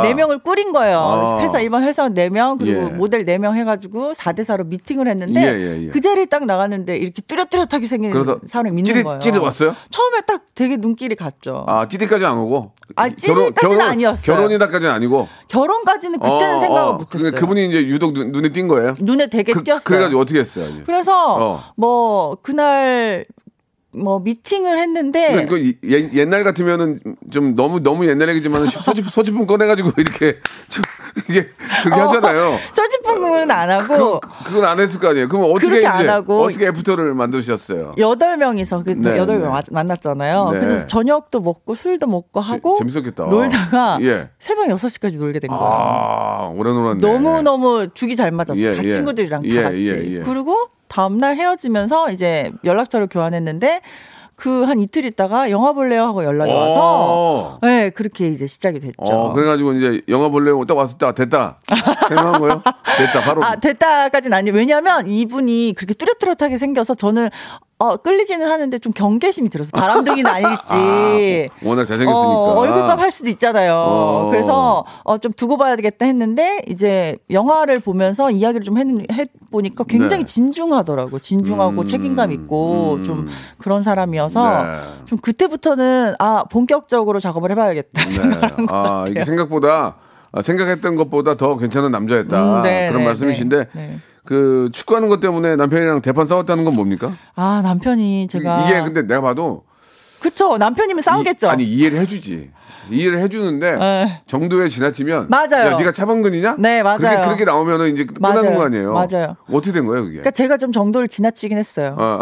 [0.03, 0.99] 네 명을 꾸린 거예요.
[0.99, 1.40] 아.
[1.40, 2.90] 회사 일반 회사 네 명 그리고 예.
[2.90, 5.88] 모델 네 명 해가지고 4대 4로 미팅을 했는데 예, 예, 예.
[5.88, 8.12] 그 자리에 딱 나갔는데 이렇게 뚜렷뚜렷하게 생긴
[8.47, 9.18] 사람이 있는 찌릿 거예요.
[9.20, 9.75] 찌릿 왔어요?
[9.90, 11.64] 처음에 딱 되게 눈길이 갔죠.
[11.66, 12.73] 아, 찌릿까지 안 오고.
[12.97, 14.37] 아, 찌릿까지는 아니었어요.
[14.37, 15.29] 결혼이다까지는 아니고.
[15.49, 16.92] 결혼까지는 그때는 어, 생각을 어.
[16.94, 17.31] 못했어요.
[17.33, 18.94] 그, 그분이 이제 유독 눈, 눈에 띈 거예요.
[19.01, 19.85] 눈에 되게 그, 띄었어요.
[19.85, 20.68] 그래가지고 어떻게 했어요?
[20.68, 20.83] 이제?
[20.87, 21.64] 그래서 어.
[21.77, 23.25] 뭐 그날
[23.94, 29.92] 뭐 미팅을 했는데 그 예- 옛날 같으면은 좀 너무 너무 옛날 얘기지만 소집 소집품 꺼내가지고
[29.96, 30.83] 이렇게 좀
[31.28, 31.48] 이게
[31.83, 32.07] 그렇게 어.
[32.09, 32.59] 하잖아요.
[32.72, 35.28] 서지풍은 안 하고 그, 그건 안 했을 거 아니에요.
[35.28, 37.94] 그럼 어떻게 이제 안 하고 어떻게 애프터를 만드셨어요?
[37.98, 39.44] 여덟 명이서 네, 그때 여덟 네.
[39.44, 40.50] 명 만났잖아요.
[40.52, 40.59] 네.
[40.59, 43.26] 그래서 저녁도 먹고 술도 먹고 하고 재 밌었겠다.
[43.26, 44.28] 놀다가 예.
[44.38, 45.62] 새벽 6 시까지 놀게 된 거예요.
[45.62, 47.01] 아 오래 놀았네.
[47.01, 48.61] 너무 너무 죽이 잘 맞았어.
[48.61, 48.88] 예, 다 예.
[48.88, 49.88] 친구들이랑 다 예, 같이.
[49.90, 50.22] 예, 예.
[50.24, 50.57] 그리고
[50.95, 53.80] 다음 날 헤어지면서 이제 연락처를 교환했는데
[54.36, 57.59] 그 한 이틀 있다가 영화 볼래요 하고 연락이 와서 어.
[57.62, 58.95] 네 그렇게 이제 시작이 됐죠.
[58.99, 60.64] 어, 그래가지고 이제 영화 볼래요?
[60.64, 61.59] 딱 왔을 때 아, 됐다
[62.09, 62.62] 생각한 거예요?
[62.99, 63.45] 됐다 바로.
[63.45, 64.57] 아 됐다까지는 아니에요.
[64.57, 67.28] 왜냐하면 이분이 그렇게 뚜렷뚜렷하게 생겨서 저는
[67.85, 71.51] 어, 끌리기는 하는데 좀 경계심이 들어서 바람둥이는 아닐지.
[71.53, 72.30] 아, 워낙 잘생겼으니까.
[72.30, 73.74] 어, 얼굴값 할 수도 있잖아요.
[73.74, 74.28] 어.
[74.30, 80.24] 그래서 어, 좀 두고 봐야 되겠다 했는데 이제 영화를 보면서 이야기를 좀 해, 해보니까 굉장히
[80.24, 80.32] 네.
[80.32, 81.18] 진중하더라고.
[81.18, 83.05] 진중하고 음, 책임감 있고 음.
[83.05, 83.28] 좀
[83.59, 84.68] 그런 사람이어서 네.
[85.05, 88.11] 좀 그때부터는 아 본격적으로 작업을 해봐야겠다 네.
[88.11, 89.07] 생각한 것 아, 같아요.
[89.11, 89.97] 이게 생각보다
[90.32, 92.61] 아, 생각했던 것보다 더 괜찮은 남자였다.
[92.61, 93.97] 음, 네, 그런 네, 말씀이신데 네, 네.
[94.25, 97.16] 그 축구하는 것 때문에 남편이랑 대판 싸웠다는 건 뭡니까?
[97.37, 99.64] 아 남편이 제가 이게 근데 내가 봐도
[100.20, 101.49] 그쵸 남편이면 싸우겠죠.
[101.49, 102.51] 이, 아니 이해를 해주지.
[102.91, 104.20] 이해를 해주는데 네.
[104.27, 105.68] 정도에 지나치면 맞아요.
[105.72, 106.57] 야, 네가 차범근이냐?
[106.59, 106.99] 네, 맞아요.
[106.99, 108.55] 그렇게, 그렇게 나오면은 이제 끝나는.
[108.57, 108.93] 거 아니에요?
[108.93, 109.37] 맞아요.
[109.51, 110.16] 어떻게 된 거예요, 그게?
[110.16, 111.97] 그러니까 제가 좀 정도를 지나치긴 했어요.
[111.99, 112.20] 어,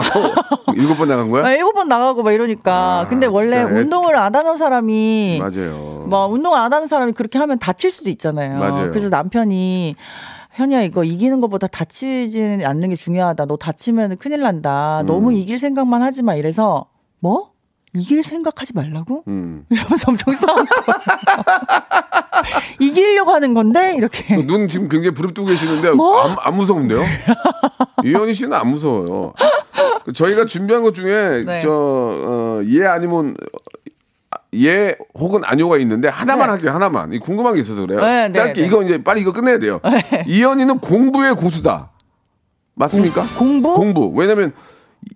[0.76, 1.44] 일곱 번 나간 거야?
[1.44, 3.00] 아, 일곱 번 나가고 막 이러니까.
[3.00, 6.06] 아, 근데 원래 진짜 애- 운동을 안 하는 사람이 맞아요.
[6.08, 8.58] 뭐 운동을 안 하는 사람이 그렇게 하면 다칠 수도 있잖아요.
[8.60, 8.88] 맞아요.
[8.90, 9.96] 그래서 남편이
[10.52, 13.46] 현이야 이거 이기는 것보다 다치지 않는 게 중요하다.
[13.46, 15.00] 너 다치면 큰일 난다.
[15.00, 15.06] 음.
[15.06, 16.34] 너무 이길 생각만 하지 마.
[16.34, 16.86] 이래서
[17.20, 17.52] 뭐?
[17.94, 19.24] 이길 생각하지 말라고?
[19.28, 19.66] 음.
[19.70, 20.96] 이러면서 엄청 싸운 거야.
[22.80, 24.36] 이기려고 하는 건데 이렇게.
[24.46, 26.20] 눈 지금 굉장히 부릅뜨고 계시는데 뭐?
[26.22, 27.02] 안, 안 무서운데요?
[28.04, 29.34] 이현희 씨는 안 무서워요.
[30.04, 31.60] 그 저희가 준비한 것 중에 네.
[31.60, 33.58] 저예 아니면 어,
[34.54, 36.50] 예 혹은 아니오가 있는데 하나만 네.
[36.52, 38.00] 할게요 하나만 이 궁금한 게 있어서 그래요.
[38.00, 38.66] 네, 네, 짧게 네.
[38.66, 39.80] 이거 이제 빨리 이거 끝내야 돼요.
[40.26, 41.90] 이현희는 공부의 고수다.
[42.74, 43.26] 맞습니까?
[43.38, 43.74] 공부?
[43.74, 44.12] 공부.
[44.14, 44.52] 왜냐면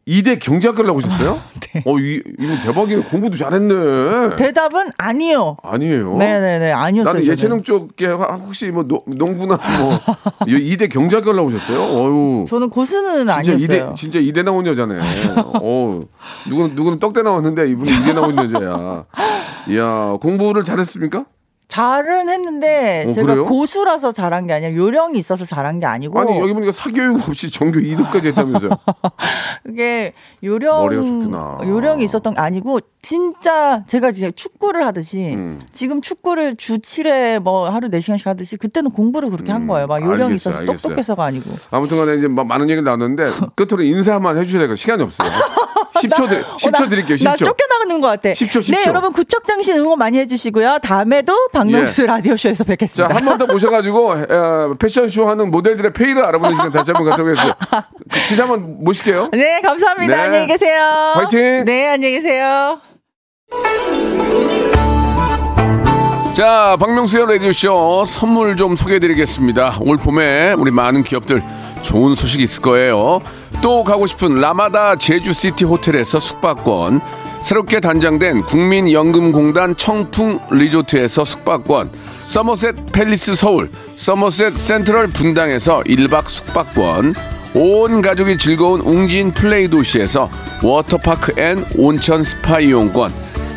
[0.04, 1.40] 이대 경제학과를 나오셨어요?
[1.72, 1.82] 네.
[1.84, 3.02] 어, 이, 이분 대박이네.
[3.02, 4.36] 공부도 잘했네.
[4.36, 5.56] 대답은 아니요.
[5.62, 6.16] 아니에요.
[6.16, 7.14] 네네네 아니었어요.
[7.14, 7.26] 나는.
[7.26, 9.98] 예체능 쪽에 화- 혹시 뭐 노- 농구나 뭐
[10.48, 11.80] 이- 이대 경제학과 나오셨어요?
[11.82, 12.44] 어유.
[12.48, 13.94] 저는 고수는 진짜 이대 아니었어요.
[13.96, 14.94] 진짜 이대 나온 여자네.
[15.60, 16.00] 어.
[16.48, 19.04] 누구는 누구는 떡대 나왔는데 이분은 이대 나온 여자야.
[19.68, 21.24] 이야, 공부를 잘했습니까?
[21.68, 23.44] 잘은 했는데 어, 제가 그래요?
[23.46, 27.80] 고수라서 잘한 게 아니라 요령이 있어서 잘한 게 아니고 아니, 여기 보니까 사교육 없이 전교
[27.80, 28.70] 2등까지 했다면서요.
[29.64, 30.12] 그게
[30.44, 31.32] 요령.
[31.64, 35.60] 요령이 있었던 게 아니고 진짜 제가 이제 축구를 하듯이 음.
[35.72, 39.86] 지금 축구를 주 7회 뭐 하루 4시간씩 하듯이 그때는 공부를 그렇게 한 거예요.
[39.86, 40.76] 막 요령이 음, 알겠어요, 있어서 알겠어요.
[40.88, 41.50] 똑똑해서가 아니고.
[41.72, 44.76] 아무튼 간에 이제 막 많은 얘기를 나눴는데 끝으로 인사만 해주셔야 돼요.
[44.76, 45.28] 시간이 없어요.
[46.00, 47.16] 10초, 드, 10초 어, 나- 드릴게요.
[47.16, 47.24] 10초.
[47.24, 48.28] 나 쫓겨나가는 것 같아.
[48.30, 48.72] 10초, 10초.
[48.72, 50.78] 네, 여러분 구척장신 응원 많이 해주시고요.
[50.82, 52.06] 다음에도 박명수 예.
[52.06, 53.14] 라디오쇼에서 자, 뵙겠습니다.
[53.14, 57.88] 한번 더 모셔가지고 어, 패션쇼 하는 모델들의 페이를 알아보는 시간 다시 한번 갖도록 하겠습니다.
[58.12, 59.30] 그, 진짜 한번 모실게요.
[59.32, 60.16] 네, 감사합니다.
[60.16, 60.22] 네.
[60.22, 60.80] 안녕히 계세요.
[61.14, 61.64] 화이팅!
[61.64, 62.80] 네, 안녕히 계세요.
[66.34, 69.78] 자, 박명수의 라디오쇼 선물 좀 소개해드리겠습니다.
[69.80, 71.42] 올 봄에 우리 많은 기업들
[71.80, 73.20] 좋은 소식 있을 거예요.
[73.66, 77.00] 또 가고 싶은 라마다 제주시티 호텔에서 숙박권,
[77.40, 81.90] 새롭게 단장된 국민연금공단 청풍 리조트에서 숙박권,
[82.26, 87.16] 서머셋 팰리스 서울, 서머셋 센트럴 분당에서 1박 숙박권,
[87.54, 90.30] 온 가족이 즐거운 웅진 플레이 도시에서
[90.62, 93.12] 워터파크 and 온천 스파 이용권,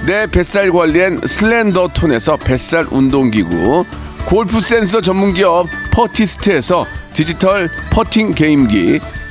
[0.07, 3.85] 내 뱃살 관리엔 슬렌더 톤에서 뱃살 운동기구,
[4.25, 9.01] 골프 센서 전문기업 퍼티스트에서 디지털 퍼팅 게임기,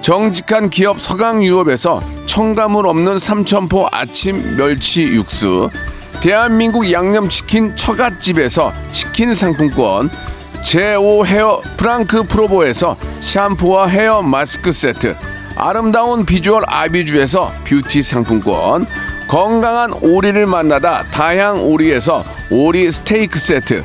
[0.00, 5.70] 정직한 기업 서강유업에서 첨가물 없는 삼천포 아침 멸치 육수
[6.20, 10.10] 대한민국 양념치킨 처갓집에서 치킨 상품권
[10.64, 15.14] 제5 헤어 프랑크 프로보에서 샴푸와 헤어 마스크 세트
[15.56, 18.86] 아름다운 비주얼 아비주에서 뷰티 상품권
[19.28, 23.84] 건강한 오리를 만나다 다향 오리에서 오리 스테이크 세트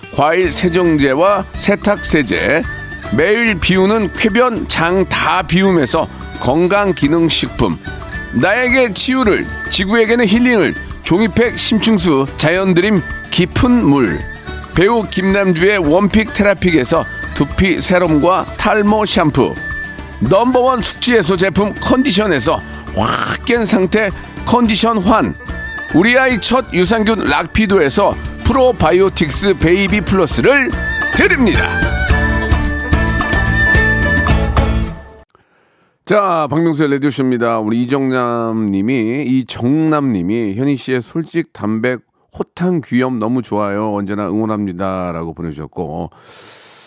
[0.15, 2.63] 과일 세정제와 세탁 세제
[3.15, 6.07] 매일 비우는 쾌변 장 다 비움에서
[6.39, 7.77] 건강 기능 식품
[8.33, 13.01] 나에게 치유를 지구에게는 힐링을 종이팩 심층수 자연드림
[13.31, 14.19] 깊은 물
[14.75, 19.53] 배우 김남주의 원픽 테라픽에서 두피 세럼과 탈모 샴푸
[20.19, 22.61] 넘버원 숙취해소 제품 컨디션에서
[22.95, 24.09] 확 깬 상태
[24.45, 25.33] 컨디션 환
[25.95, 28.13] 우리 아이 첫 유산균 락피도에서
[28.51, 30.69] 프로바이오틱스 베이비 플러스를
[31.15, 31.59] 드립니다.
[36.03, 37.59] 자, 박명수의 라디오쇼입니다.
[37.59, 42.01] 우리 이정남 님이, 이정남 님이, 현희 씨의 솔직, 담백,
[42.37, 43.93] 호탕, 귀염 너무 좋아요.
[43.93, 45.13] 언제나 응원합니다.
[45.13, 46.09] 라고 보내주셨고,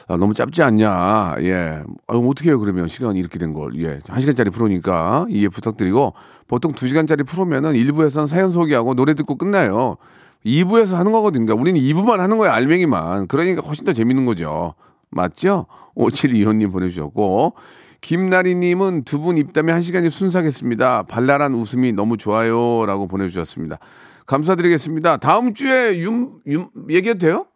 [0.09, 1.37] 아, 너무 짧지 않냐.
[1.41, 1.83] 예.
[2.07, 2.89] 아, 어떻게 해요, 그러면.
[2.89, 3.75] 시간이 이렇게 된 걸.
[3.83, 4.01] 예.
[4.07, 6.12] 한 시간짜리 프로니까 이해 부탁드리고,
[6.47, 9.97] 보통 두 시간짜리 프로면은 1부에서는 사연 소개하고 노래 듣고 끝나요.
[10.45, 11.55] 2부에서 하는 거거든요.
[11.55, 13.29] 우리는 2부만 하는 거예요, 알맹이만.
[13.29, 14.75] 그러니까 훨씬 더 재밌는 거죠.
[15.11, 15.67] 맞죠?
[15.97, 17.55] 5725님 보내주셨고,
[18.01, 21.05] 김나리님은 두 분 입담에 한 시간이 순삭했습니다.
[21.05, 22.85] 발랄한 웃음이 너무 좋아요.
[22.85, 23.79] 라고 보내주셨습니다.
[24.27, 25.17] 감사드리겠습니다.
[25.19, 27.47] 다음 주에 윤, 윤, 얘기해도 돼요?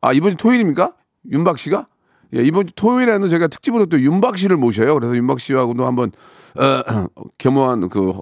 [0.00, 0.92] 아, 이번 주 토요일입니까?
[1.30, 1.86] 윤박 씨가?
[2.34, 4.94] 예, 이번 주 토요일에는 제가 특집으로 또 윤박 씨를 모셔요.
[4.94, 6.12] 그래서 윤박 씨하고도 한번,
[6.56, 7.06] 어,
[7.38, 8.12] 겸허한, 그,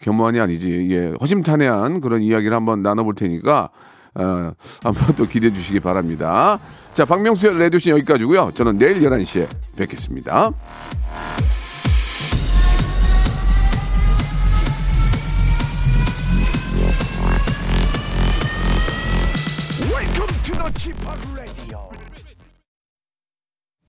[0.00, 0.88] 겸허한이 아니지.
[0.90, 3.70] 예, 허심탄회한 그런 이야기를 한번 나눠볼 테니까,
[4.14, 6.58] 어, 한번 또 기대해 주시기 바랍니다.
[6.92, 10.52] 자, 박명수의 레디오씨 여기까지고요 저는 내일 11시에 뵙겠습니다.
[20.84, 21.43] Chip Radio.